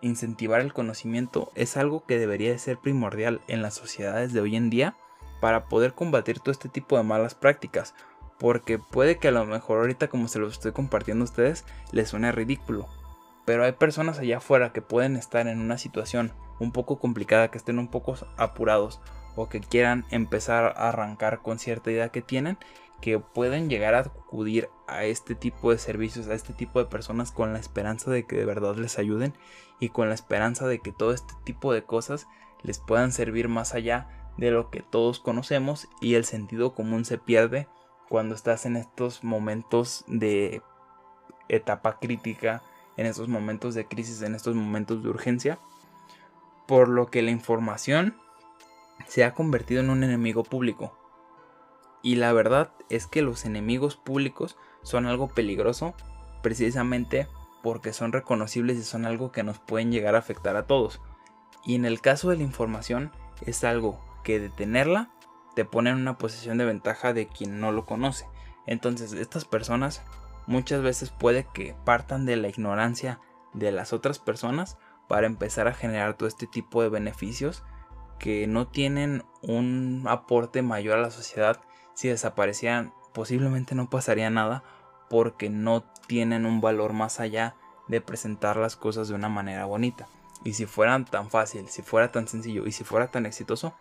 incentivar 0.00 0.60
el 0.60 0.72
conocimiento 0.72 1.50
es 1.54 1.76
algo 1.76 2.04
que 2.06 2.18
debería 2.18 2.50
de 2.50 2.58
ser 2.58 2.78
primordial 2.78 3.40
en 3.48 3.62
las 3.62 3.74
sociedades 3.74 4.32
de 4.32 4.40
hoy 4.40 4.54
en 4.54 4.70
día 4.70 4.96
para 5.40 5.66
poder 5.66 5.94
combatir 5.94 6.40
todo 6.40 6.52
este 6.52 6.68
tipo 6.68 6.96
de 6.96 7.02
malas 7.02 7.34
prácticas. 7.34 7.94
Porque 8.38 8.78
puede 8.78 9.18
que 9.18 9.28
a 9.28 9.32
lo 9.32 9.44
mejor 9.46 9.78
ahorita 9.78 10.08
como 10.08 10.28
se 10.28 10.38
los 10.38 10.52
estoy 10.52 10.72
compartiendo 10.72 11.24
a 11.24 11.26
ustedes 11.26 11.64
les 11.92 12.08
suene 12.08 12.32
ridículo. 12.32 12.88
Pero 13.44 13.64
hay 13.64 13.72
personas 13.72 14.18
allá 14.18 14.38
afuera 14.38 14.72
que 14.72 14.82
pueden 14.82 15.16
estar 15.16 15.46
en 15.48 15.60
una 15.60 15.78
situación 15.78 16.32
un 16.60 16.72
poco 16.72 16.98
complicada, 16.98 17.50
que 17.50 17.58
estén 17.58 17.78
un 17.78 17.88
poco 17.88 18.14
apurados 18.36 19.00
o 19.36 19.48
que 19.48 19.60
quieran 19.60 20.04
empezar 20.10 20.64
a 20.64 20.88
arrancar 20.88 21.40
con 21.40 21.58
cierta 21.58 21.90
idea 21.90 22.10
que 22.10 22.22
tienen, 22.22 22.58
que 23.00 23.18
pueden 23.18 23.68
llegar 23.68 23.94
a 23.94 24.00
acudir 24.00 24.68
a 24.86 25.04
este 25.04 25.34
tipo 25.34 25.70
de 25.70 25.78
servicios, 25.78 26.28
a 26.28 26.34
este 26.34 26.52
tipo 26.52 26.78
de 26.78 26.86
personas 26.86 27.30
con 27.30 27.52
la 27.52 27.58
esperanza 27.58 28.10
de 28.10 28.26
que 28.26 28.36
de 28.36 28.44
verdad 28.44 28.76
les 28.76 28.98
ayuden 28.98 29.34
y 29.80 29.90
con 29.90 30.08
la 30.08 30.14
esperanza 30.14 30.66
de 30.66 30.80
que 30.80 30.92
todo 30.92 31.12
este 31.12 31.34
tipo 31.44 31.72
de 31.72 31.84
cosas 31.84 32.26
les 32.62 32.78
puedan 32.80 33.12
servir 33.12 33.48
más 33.48 33.74
allá 33.74 34.08
de 34.38 34.50
lo 34.50 34.70
que 34.70 34.80
todos 34.80 35.18
conocemos 35.18 35.88
y 36.00 36.14
el 36.14 36.24
sentido 36.24 36.74
común 36.74 37.04
se 37.04 37.18
pierde 37.18 37.68
cuando 38.08 38.34
estás 38.34 38.64
en 38.64 38.76
estos 38.76 39.22
momentos 39.22 40.04
de 40.06 40.62
etapa 41.48 41.98
crítica, 41.98 42.62
en 42.96 43.06
estos 43.06 43.28
momentos 43.28 43.74
de 43.74 43.86
crisis, 43.86 44.22
en 44.22 44.34
estos 44.34 44.54
momentos 44.54 45.02
de 45.02 45.10
urgencia, 45.10 45.58
por 46.66 46.88
lo 46.88 47.06
que 47.06 47.22
la 47.22 47.30
información 47.30 48.16
se 49.06 49.24
ha 49.24 49.34
convertido 49.34 49.80
en 49.80 49.90
un 49.90 50.04
enemigo 50.04 50.44
público. 50.44 50.96
Y 52.02 52.16
la 52.16 52.32
verdad 52.32 52.70
es 52.88 53.06
que 53.06 53.22
los 53.22 53.44
enemigos 53.44 53.96
públicos 53.96 54.56
son 54.82 55.06
algo 55.06 55.28
peligroso 55.28 55.94
precisamente 56.42 57.26
porque 57.62 57.92
son 57.92 58.12
reconocibles 58.12 58.78
y 58.78 58.84
son 58.84 59.04
algo 59.04 59.32
que 59.32 59.42
nos 59.42 59.58
pueden 59.58 59.90
llegar 59.90 60.14
a 60.14 60.18
afectar 60.18 60.56
a 60.56 60.66
todos. 60.66 61.00
Y 61.64 61.74
en 61.74 61.84
el 61.84 62.00
caso 62.00 62.30
de 62.30 62.36
la 62.36 62.44
información 62.44 63.10
es 63.44 63.64
algo 63.64 64.07
que 64.28 64.40
detenerla 64.40 65.08
te 65.54 65.64
pone 65.64 65.88
en 65.88 65.96
una 65.96 66.18
posición 66.18 66.58
de 66.58 66.66
ventaja 66.66 67.14
de 67.14 67.28
quien 67.28 67.60
no 67.60 67.72
lo 67.72 67.86
conoce. 67.86 68.26
Entonces 68.66 69.14
estas 69.14 69.46
personas 69.46 70.02
muchas 70.46 70.82
veces 70.82 71.08
puede 71.08 71.46
que 71.54 71.74
partan 71.86 72.26
de 72.26 72.36
la 72.36 72.48
ignorancia 72.48 73.20
de 73.54 73.72
las 73.72 73.94
otras 73.94 74.18
personas 74.18 74.76
para 75.08 75.26
empezar 75.26 75.66
a 75.66 75.72
generar 75.72 76.12
todo 76.12 76.28
este 76.28 76.46
tipo 76.46 76.82
de 76.82 76.90
beneficios 76.90 77.64
que 78.18 78.46
no 78.46 78.68
tienen 78.68 79.24
un 79.40 80.04
aporte 80.06 80.60
mayor 80.60 80.98
a 80.98 81.02
la 81.02 81.10
sociedad 81.10 81.62
si 81.94 82.08
desaparecieran 82.08 82.92
posiblemente 83.14 83.74
no 83.74 83.88
pasaría 83.88 84.28
nada 84.28 84.62
porque 85.08 85.48
no 85.48 85.84
tienen 86.06 86.44
un 86.44 86.60
valor 86.60 86.92
más 86.92 87.18
allá 87.18 87.56
de 87.86 88.02
presentar 88.02 88.58
las 88.58 88.76
cosas 88.76 89.08
de 89.08 89.14
una 89.14 89.30
manera 89.30 89.64
bonita. 89.64 90.06
Y 90.44 90.52
si 90.52 90.66
fueran 90.66 91.06
tan 91.06 91.30
fácil, 91.30 91.66
si 91.70 91.80
fuera 91.80 92.12
tan 92.12 92.28
sencillo 92.28 92.66
y 92.66 92.72
si 92.72 92.84
fuera 92.84 93.10
tan 93.10 93.24
exitoso, 93.24 93.74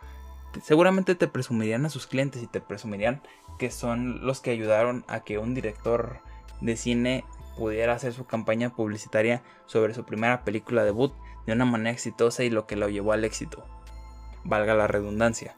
seguramente 0.64 1.16
te 1.16 1.28
presumirían 1.28 1.86
a 1.86 1.90
sus 1.90 2.08
clientes 2.08 2.42
y 2.44 2.48
te 2.48 2.62
presumirían 2.62 3.22
que 3.58 3.72
son 3.72 4.26
los 4.26 4.42
que 4.42 4.52
ayudaron 4.52 5.04
a 5.08 5.22
que 5.22 5.38
un 5.38 5.54
director 5.54 6.20
de 6.62 6.78
cine 6.78 7.26
pudiera 7.58 7.94
hacer 7.94 8.14
su 8.14 8.26
campaña 8.26 8.76
publicitaria 8.76 9.44
sobre 9.66 9.94
su 9.94 10.06
primera 10.06 10.44
película 10.44 10.84
debut 10.84 11.14
de 11.46 11.54
una 11.54 11.66
manera 11.66 11.92
exitosa 11.92 12.44
y 12.44 12.50
lo 12.50 12.68
que 12.68 12.76
lo 12.76 12.90
llevó 12.90 13.14
al 13.14 13.26
éxito. 13.26 13.66
Valga 14.44 14.76
la 14.76 14.88
redundancia. 14.88 15.56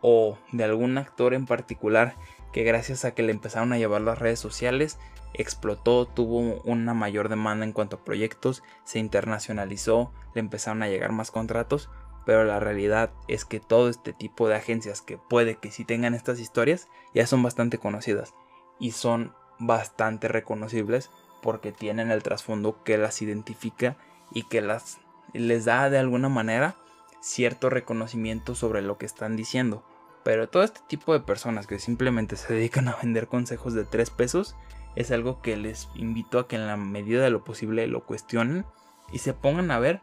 O 0.00 0.38
de 0.52 0.64
algún 0.64 0.98
actor 0.98 1.34
en 1.34 1.46
particular 1.46 2.16
que 2.52 2.64
gracias 2.64 3.04
a 3.04 3.14
que 3.14 3.22
le 3.22 3.32
empezaron 3.32 3.72
a 3.72 3.78
llevar 3.78 4.00
las 4.02 4.18
redes 4.18 4.38
sociales, 4.38 4.98
explotó, 5.34 6.06
tuvo 6.06 6.60
una 6.62 6.94
mayor 6.94 7.28
demanda 7.28 7.64
en 7.64 7.72
cuanto 7.72 7.96
a 7.96 8.04
proyectos, 8.04 8.62
se 8.84 8.98
internacionalizó, 8.98 10.12
le 10.34 10.40
empezaron 10.40 10.82
a 10.82 10.88
llegar 10.88 11.12
más 11.12 11.30
contratos, 11.30 11.90
pero 12.28 12.44
la 12.44 12.60
realidad 12.60 13.10
es 13.26 13.46
que 13.46 13.58
todo 13.58 13.88
este 13.88 14.12
tipo 14.12 14.48
de 14.48 14.54
agencias 14.54 15.00
que 15.00 15.16
puede 15.16 15.54
que 15.54 15.70
sí 15.70 15.86
tengan 15.86 16.12
estas 16.12 16.40
historias 16.40 16.86
ya 17.14 17.26
son 17.26 17.42
bastante 17.42 17.78
conocidas 17.78 18.34
y 18.78 18.90
son 18.90 19.32
bastante 19.58 20.28
reconocibles 20.28 21.10
porque 21.40 21.72
tienen 21.72 22.10
el 22.10 22.22
trasfondo 22.22 22.84
que 22.84 22.98
las 22.98 23.22
identifica 23.22 23.96
y 24.30 24.42
que 24.42 24.60
las 24.60 24.98
les 25.32 25.64
da 25.64 25.88
de 25.88 25.96
alguna 25.96 26.28
manera 26.28 26.76
cierto 27.22 27.70
reconocimiento 27.70 28.54
sobre 28.54 28.82
lo 28.82 28.98
que 28.98 29.06
están 29.06 29.34
diciendo. 29.34 29.82
Pero 30.22 30.50
todo 30.50 30.64
este 30.64 30.80
tipo 30.86 31.14
de 31.14 31.20
personas 31.20 31.66
que 31.66 31.78
simplemente 31.78 32.36
se 32.36 32.52
dedican 32.52 32.88
a 32.88 32.96
vender 32.96 33.28
consejos 33.28 33.72
de 33.72 33.86
3 33.86 34.10
pesos 34.10 34.54
es 34.96 35.10
algo 35.12 35.40
que 35.40 35.56
les 35.56 35.88
invito 35.94 36.38
a 36.38 36.46
que 36.46 36.56
en 36.56 36.66
la 36.66 36.76
medida 36.76 37.24
de 37.24 37.30
lo 37.30 37.42
posible 37.42 37.86
lo 37.86 38.04
cuestionen 38.04 38.66
y 39.10 39.20
se 39.20 39.32
pongan 39.32 39.70
a 39.70 39.78
ver 39.78 40.02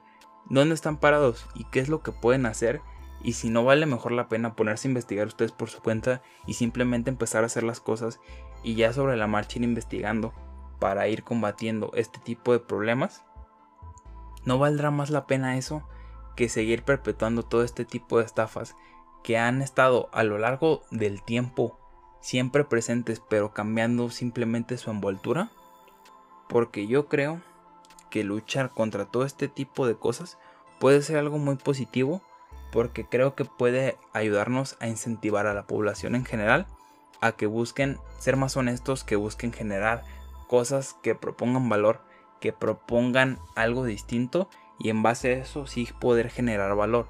dónde 0.49 0.75
están 0.75 0.97
parados 0.97 1.47
y 1.55 1.65
qué 1.65 1.79
es 1.79 1.89
lo 1.89 2.01
que 2.01 2.11
pueden 2.11 2.45
hacer 2.45 2.81
y 3.21 3.33
si 3.33 3.49
no 3.49 3.63
vale 3.63 3.85
mejor 3.85 4.11
la 4.11 4.29
pena 4.29 4.55
ponerse 4.55 4.87
a 4.87 4.91
investigar 4.91 5.27
ustedes 5.27 5.51
por 5.51 5.69
su 5.69 5.81
cuenta 5.81 6.21
y 6.45 6.53
simplemente 6.53 7.09
empezar 7.09 7.43
a 7.43 7.47
hacer 7.47 7.63
las 7.63 7.79
cosas 7.79 8.19
y 8.63 8.75
ya 8.75 8.93
sobre 8.93 9.17
la 9.17 9.27
marcha 9.27 9.57
ir 9.57 9.63
investigando 9.63 10.33
para 10.79 11.07
ir 11.07 11.23
combatiendo 11.23 11.91
este 11.95 12.19
tipo 12.19 12.51
de 12.51 12.59
problemas. 12.59 13.23
¿No 14.43 14.59
valdrá 14.59 14.91
más 14.91 15.09
la 15.09 15.25
pena 15.25 15.57
eso 15.57 15.87
que 16.35 16.49
seguir 16.49 16.83
perpetuando 16.83 17.43
todo 17.43 17.63
este 17.63 17.85
tipo 17.85 18.19
de 18.19 18.25
estafas 18.25 18.75
que 19.23 19.39
han 19.39 19.61
estado 19.61 20.09
a 20.13 20.23
lo 20.23 20.37
largo 20.37 20.83
del 20.91 21.23
tiempo 21.23 21.79
siempre 22.19 22.63
presentes 22.63 23.21
pero 23.27 23.53
cambiando 23.53 24.09
simplemente 24.11 24.77
su 24.77 24.91
envoltura? 24.91 25.49
Porque 26.47 26.85
yo 26.85 27.07
creo 27.07 27.41
que 28.15 28.23
luchar 28.23 28.69
contra 28.69 29.03
todo 29.03 29.25
este 29.25 29.49
tipo 29.49 29.85
de 29.85 29.97
cosas 29.97 30.37
puede 30.79 31.01
ser 31.01 31.17
algo 31.17 31.37
muy 31.37 31.57
positivo 31.57 32.21
porque 32.71 33.05
creo 33.05 33.35
que 33.35 33.43
puede 33.43 33.97
ayudarnos 34.13 34.77
a 34.79 34.87
incentivar 34.87 35.47
a 35.47 35.53
la 35.53 35.67
población 35.67 36.15
en 36.15 36.23
general 36.23 36.65
a 37.19 37.33
que 37.33 37.45
busquen 37.45 37.97
ser 38.17 38.37
más 38.37 38.55
honestos, 38.55 39.03
que 39.03 39.17
busquen 39.17 39.51
generar 39.51 40.05
cosas 40.47 40.95
que 41.03 41.13
propongan 41.13 41.67
valor, 41.67 41.99
que 42.39 42.53
propongan 42.53 43.37
algo 43.53 43.83
distinto 43.83 44.49
y 44.79 44.91
en 44.91 45.03
base 45.03 45.33
a 45.33 45.37
eso 45.39 45.67
sí 45.67 45.85
poder 45.99 46.29
generar 46.29 46.73
valor 46.73 47.09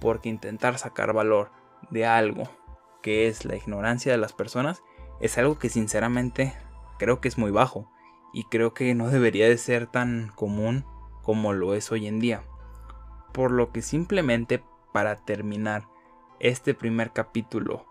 porque 0.00 0.28
intentar 0.28 0.78
sacar 0.78 1.12
valor 1.12 1.50
de 1.90 2.06
algo 2.06 2.44
que 3.02 3.26
es 3.26 3.44
la 3.44 3.56
ignorancia 3.56 4.12
de 4.12 4.18
las 4.18 4.32
personas 4.32 4.84
es 5.18 5.36
algo 5.36 5.58
que 5.58 5.68
sinceramente 5.68 6.54
creo 6.96 7.20
que 7.20 7.26
es 7.26 7.38
muy 7.38 7.50
bajo 7.50 7.90
y 8.34 8.44
creo 8.44 8.74
que 8.74 8.94
no 8.94 9.08
debería 9.08 9.48
de 9.48 9.56
ser 9.56 9.86
tan 9.86 10.30
común 10.34 10.84
como 11.22 11.54
lo 11.54 11.74
es 11.74 11.90
hoy 11.90 12.06
en 12.06 12.20
día. 12.20 12.42
Por 13.32 13.50
lo 13.50 13.72
que 13.72 13.80
simplemente 13.80 14.62
para 14.92 15.24
terminar 15.24 15.88
este 16.40 16.74
primer 16.74 17.12
capítulo 17.12 17.86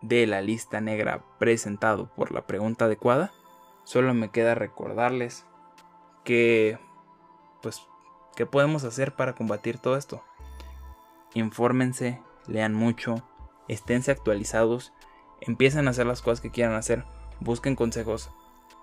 de 0.00 0.26
la 0.26 0.40
lista 0.40 0.80
negra 0.80 1.24
presentado 1.38 2.12
por 2.16 2.32
la 2.32 2.46
pregunta 2.46 2.86
adecuada, 2.86 3.32
solo 3.84 4.14
me 4.14 4.30
queda 4.30 4.56
recordarles 4.56 5.46
que 6.24 6.78
pues 7.60 7.86
qué 8.34 8.46
podemos 8.46 8.82
hacer 8.82 9.14
para 9.14 9.34
combatir 9.34 9.78
todo 9.78 9.96
esto 9.96 10.24
infórmense, 11.34 12.20
lean 12.46 12.74
mucho, 12.74 13.22
esténse 13.68 14.10
actualizados, 14.10 14.92
empiecen 15.40 15.86
a 15.86 15.90
hacer 15.90 16.06
las 16.06 16.22
cosas 16.22 16.40
que 16.40 16.50
quieran 16.50 16.74
hacer, 16.74 17.04
busquen 17.40 17.76
consejos 17.76 18.30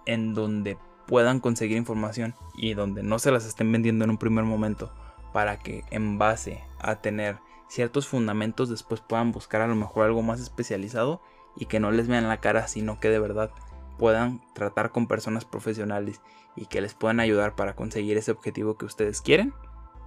en 0.05 0.33
donde 0.33 0.77
puedan 1.07 1.39
conseguir 1.39 1.77
información 1.77 2.35
y 2.55 2.73
donde 2.73 3.03
no 3.03 3.19
se 3.19 3.31
las 3.31 3.45
estén 3.45 3.71
vendiendo 3.71 4.03
en 4.05 4.11
un 4.11 4.17
primer 4.17 4.45
momento 4.45 4.93
para 5.33 5.59
que 5.59 5.83
en 5.91 6.17
base 6.17 6.63
a 6.79 6.95
tener 6.95 7.37
ciertos 7.67 8.07
fundamentos 8.07 8.69
después 8.69 9.01
puedan 9.01 9.31
buscar 9.31 9.61
a 9.61 9.67
lo 9.67 9.75
mejor 9.75 10.05
algo 10.05 10.21
más 10.21 10.39
especializado 10.39 11.21
y 11.55 11.65
que 11.65 11.79
no 11.79 11.91
les 11.91 12.07
vean 12.07 12.27
la 12.27 12.39
cara 12.39 12.67
sino 12.67 12.99
que 12.99 13.09
de 13.09 13.19
verdad 13.19 13.51
puedan 13.97 14.41
tratar 14.53 14.91
con 14.91 15.07
personas 15.07 15.45
profesionales 15.45 16.21
y 16.55 16.65
que 16.65 16.81
les 16.81 16.93
puedan 16.93 17.19
ayudar 17.19 17.55
para 17.55 17.75
conseguir 17.75 18.17
ese 18.17 18.31
objetivo 18.31 18.77
que 18.77 18.85
ustedes 18.85 19.21
quieren 19.21 19.53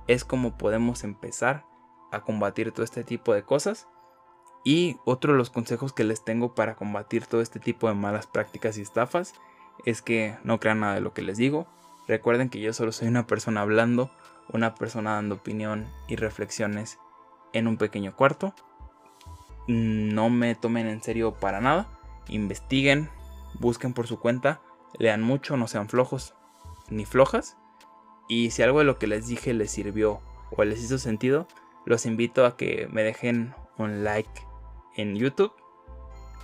es 0.07 0.25
como 0.25 0.57
podemos 0.57 1.05
empezar 1.05 1.64
a 2.11 2.23
combatir 2.23 2.73
todo 2.73 2.85
este 2.85 3.05
tipo 3.05 3.35
de 3.35 3.43
cosas. 3.43 3.89
Y 4.64 4.97
otro 5.05 5.33
de 5.33 5.39
los 5.39 5.51
consejos 5.51 5.93
que 5.93 6.05
les 6.05 6.25
tengo 6.25 6.55
para 6.55 6.77
combatir 6.77 7.27
todo 7.27 7.41
este 7.41 7.59
tipo 7.59 7.89
de 7.89 7.95
malas 7.95 8.29
prácticas 8.29 8.79
y 8.79 8.83
estafas 8.83 9.35
es 9.85 10.03
que 10.03 10.37
no 10.45 10.61
crean 10.61 10.81
nada 10.81 10.95
de 10.95 11.01
lo 11.01 11.12
que 11.12 11.23
les 11.23 11.37
digo. 11.37 11.66
Recuerden 12.09 12.49
que 12.49 12.61
yo 12.61 12.73
solo 12.73 12.93
soy 12.93 13.09
una 13.09 13.27
persona 13.27 13.62
hablando, 13.62 14.11
una 14.53 14.75
persona 14.75 15.14
dando 15.14 15.37
opinión 15.37 15.87
y 16.09 16.16
reflexiones 16.16 16.99
en 17.53 17.66
un 17.66 17.77
pequeño 17.77 18.14
cuarto. 18.14 18.55
No 19.66 20.31
me 20.31 20.55
tomen 20.55 20.89
en 20.89 21.03
serio 21.03 21.35
para 21.35 21.61
nada. 21.61 21.87
Investiguen, 22.29 23.09
busquen 23.61 23.95
por 23.95 24.07
su 24.07 24.18
cuenta, 24.18 24.61
lean 24.99 25.23
mucho, 25.23 25.57
no 25.57 25.68
sean 25.68 25.89
flojos 25.89 26.35
ni 26.91 27.05
flojas. 27.05 27.57
Y 28.29 28.51
si 28.51 28.62
algo 28.62 28.79
de 28.81 28.85
lo 28.85 28.99
que 28.99 29.07
les 29.07 29.27
dije 29.27 29.53
les 29.55 29.70
sirvió 29.70 30.20
o 30.51 30.64
les 30.64 30.83
hizo 30.83 30.99
sentido, 30.99 31.47
los 31.85 32.07
invito 32.07 32.47
a 32.47 32.57
que 32.57 32.89
me 32.91 33.03
dejen 33.03 33.55
un 33.79 34.05
like 34.05 34.47
en 34.97 35.16
YouTube. 35.16 35.53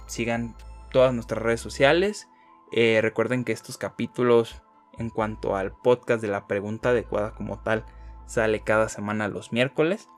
Sigan 0.06 0.56
todas 0.90 1.12
nuestras 1.14 1.42
redes 1.42 1.60
sociales. 1.60 2.28
Eh, 2.72 3.00
recuerden 3.02 3.44
que 3.44 3.52
estos 3.52 3.78
capítulos 3.78 4.62
en 4.98 5.10
cuanto 5.10 5.56
al 5.56 5.72
podcast 5.72 6.20
de 6.20 6.28
la 6.28 6.46
pregunta 6.46 6.90
adecuada 6.90 7.32
como 7.32 7.58
tal 7.60 7.84
sale 8.26 8.60
cada 8.60 8.88
semana 8.88 9.28
los 9.28 9.52
miércoles. 9.52 10.08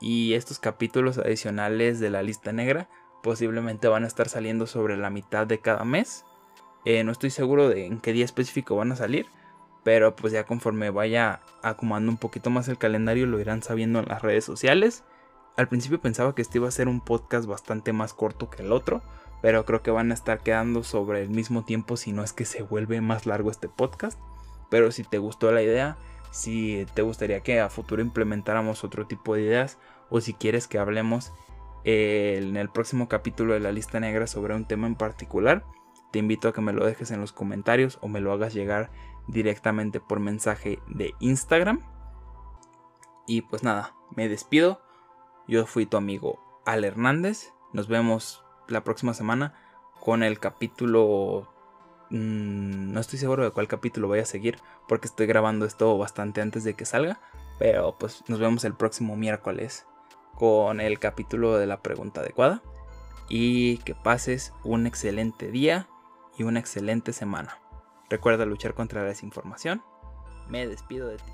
Y 0.00 0.34
estos 0.34 0.58
capítulos 0.58 1.18
adicionales 1.18 2.00
de 2.00 2.10
la 2.10 2.22
lista 2.22 2.52
negra 2.52 2.88
posiblemente 3.22 3.88
van 3.88 4.04
a 4.04 4.08
estar 4.08 4.28
saliendo 4.28 4.66
sobre 4.66 4.96
la 4.96 5.08
mitad 5.08 5.46
de 5.46 5.60
cada 5.60 5.84
mes. 5.84 6.24
Eh, 6.84 7.04
no 7.04 7.12
estoy 7.12 7.30
seguro 7.30 7.68
de 7.68 7.86
en 7.86 8.00
qué 8.00 8.12
día 8.12 8.24
específico 8.24 8.76
van 8.76 8.92
a 8.92 8.96
salir. 8.96 9.26
Pero 9.82 10.16
pues 10.16 10.32
ya 10.32 10.44
conforme 10.44 10.90
vaya 10.90 11.40
acomodando 11.62 12.10
un 12.10 12.18
poquito 12.18 12.50
más 12.50 12.68
el 12.68 12.78
calendario 12.78 13.26
lo 13.26 13.38
irán 13.38 13.62
sabiendo 13.62 14.00
en 14.00 14.06
las 14.06 14.22
redes 14.22 14.44
sociales. 14.44 15.04
Al 15.56 15.68
principio 15.68 16.00
pensaba 16.00 16.34
que 16.34 16.42
este 16.42 16.58
iba 16.58 16.68
a 16.68 16.72
ser 16.72 16.88
un 16.88 17.00
podcast 17.00 17.46
bastante 17.46 17.92
más 17.92 18.12
corto 18.12 18.50
que 18.50 18.62
el 18.62 18.72
otro, 18.72 19.02
pero 19.44 19.66
creo 19.66 19.82
que 19.82 19.90
van 19.90 20.10
a 20.10 20.14
estar 20.14 20.40
quedando 20.40 20.82
sobre 20.82 21.20
el 21.20 21.28
mismo 21.28 21.66
tiempo 21.66 21.98
si 21.98 22.12
no 22.12 22.24
es 22.24 22.32
que 22.32 22.46
se 22.46 22.62
vuelve 22.62 23.02
más 23.02 23.26
largo 23.26 23.50
este 23.50 23.68
podcast. 23.68 24.18
Pero 24.70 24.90
si 24.90 25.04
te 25.04 25.18
gustó 25.18 25.52
la 25.52 25.60
idea, 25.60 25.98
si 26.30 26.86
te 26.94 27.02
gustaría 27.02 27.40
que 27.40 27.60
a 27.60 27.68
futuro 27.68 28.00
implementáramos 28.00 28.84
otro 28.84 29.06
tipo 29.06 29.34
de 29.34 29.42
ideas 29.42 29.76
o 30.08 30.22
si 30.22 30.32
quieres 30.32 30.66
que 30.66 30.78
hablemos 30.78 31.30
eh, 31.84 32.40
en 32.42 32.56
el 32.56 32.70
próximo 32.70 33.06
capítulo 33.06 33.52
de 33.52 33.60
la 33.60 33.70
lista 33.70 34.00
negra 34.00 34.26
sobre 34.26 34.54
un 34.54 34.64
tema 34.64 34.86
en 34.86 34.94
particular, 34.94 35.66
te 36.10 36.20
invito 36.20 36.48
a 36.48 36.54
que 36.54 36.62
me 36.62 36.72
lo 36.72 36.86
dejes 36.86 37.10
en 37.10 37.20
los 37.20 37.32
comentarios 37.32 37.98
o 38.00 38.08
me 38.08 38.20
lo 38.20 38.32
hagas 38.32 38.54
llegar 38.54 38.90
directamente 39.28 40.00
por 40.00 40.20
mensaje 40.20 40.78
de 40.88 41.12
Instagram. 41.20 41.82
Y 43.26 43.42
pues 43.42 43.62
nada, 43.62 43.94
me 44.16 44.26
despido. 44.26 44.80
Yo 45.46 45.66
fui 45.66 45.84
tu 45.84 45.98
amigo 45.98 46.40
Al 46.64 46.82
Hernández. 46.82 47.52
Nos 47.74 47.88
vemos 47.88 48.43
la 48.68 48.84
próxima 48.84 49.14
semana 49.14 49.54
con 50.00 50.22
el 50.22 50.38
capítulo... 50.38 51.48
Mm, 52.10 52.92
no 52.92 53.00
estoy 53.00 53.18
seguro 53.18 53.44
de 53.44 53.50
cuál 53.50 53.66
capítulo 53.66 54.08
voy 54.08 54.18
a 54.18 54.26
seguir 54.26 54.58
porque 54.86 55.08
estoy 55.08 55.26
grabando 55.26 55.64
esto 55.64 55.96
bastante 55.96 56.40
antes 56.40 56.64
de 56.64 56.74
que 56.74 56.84
salga. 56.84 57.20
Pero 57.58 57.96
pues 57.98 58.24
nos 58.28 58.40
vemos 58.40 58.64
el 58.64 58.74
próximo 58.74 59.16
miércoles 59.16 59.86
con 60.34 60.80
el 60.80 60.98
capítulo 60.98 61.56
de 61.56 61.66
la 61.66 61.80
pregunta 61.80 62.20
adecuada. 62.20 62.62
Y 63.28 63.78
que 63.78 63.94
pases 63.94 64.52
un 64.64 64.86
excelente 64.86 65.50
día 65.50 65.88
y 66.36 66.42
una 66.42 66.60
excelente 66.60 67.12
semana. 67.12 67.58
Recuerda 68.10 68.44
luchar 68.44 68.74
contra 68.74 69.02
la 69.02 69.08
desinformación. 69.08 69.82
Me 70.48 70.66
despido 70.66 71.08
de 71.08 71.16
ti. 71.16 71.32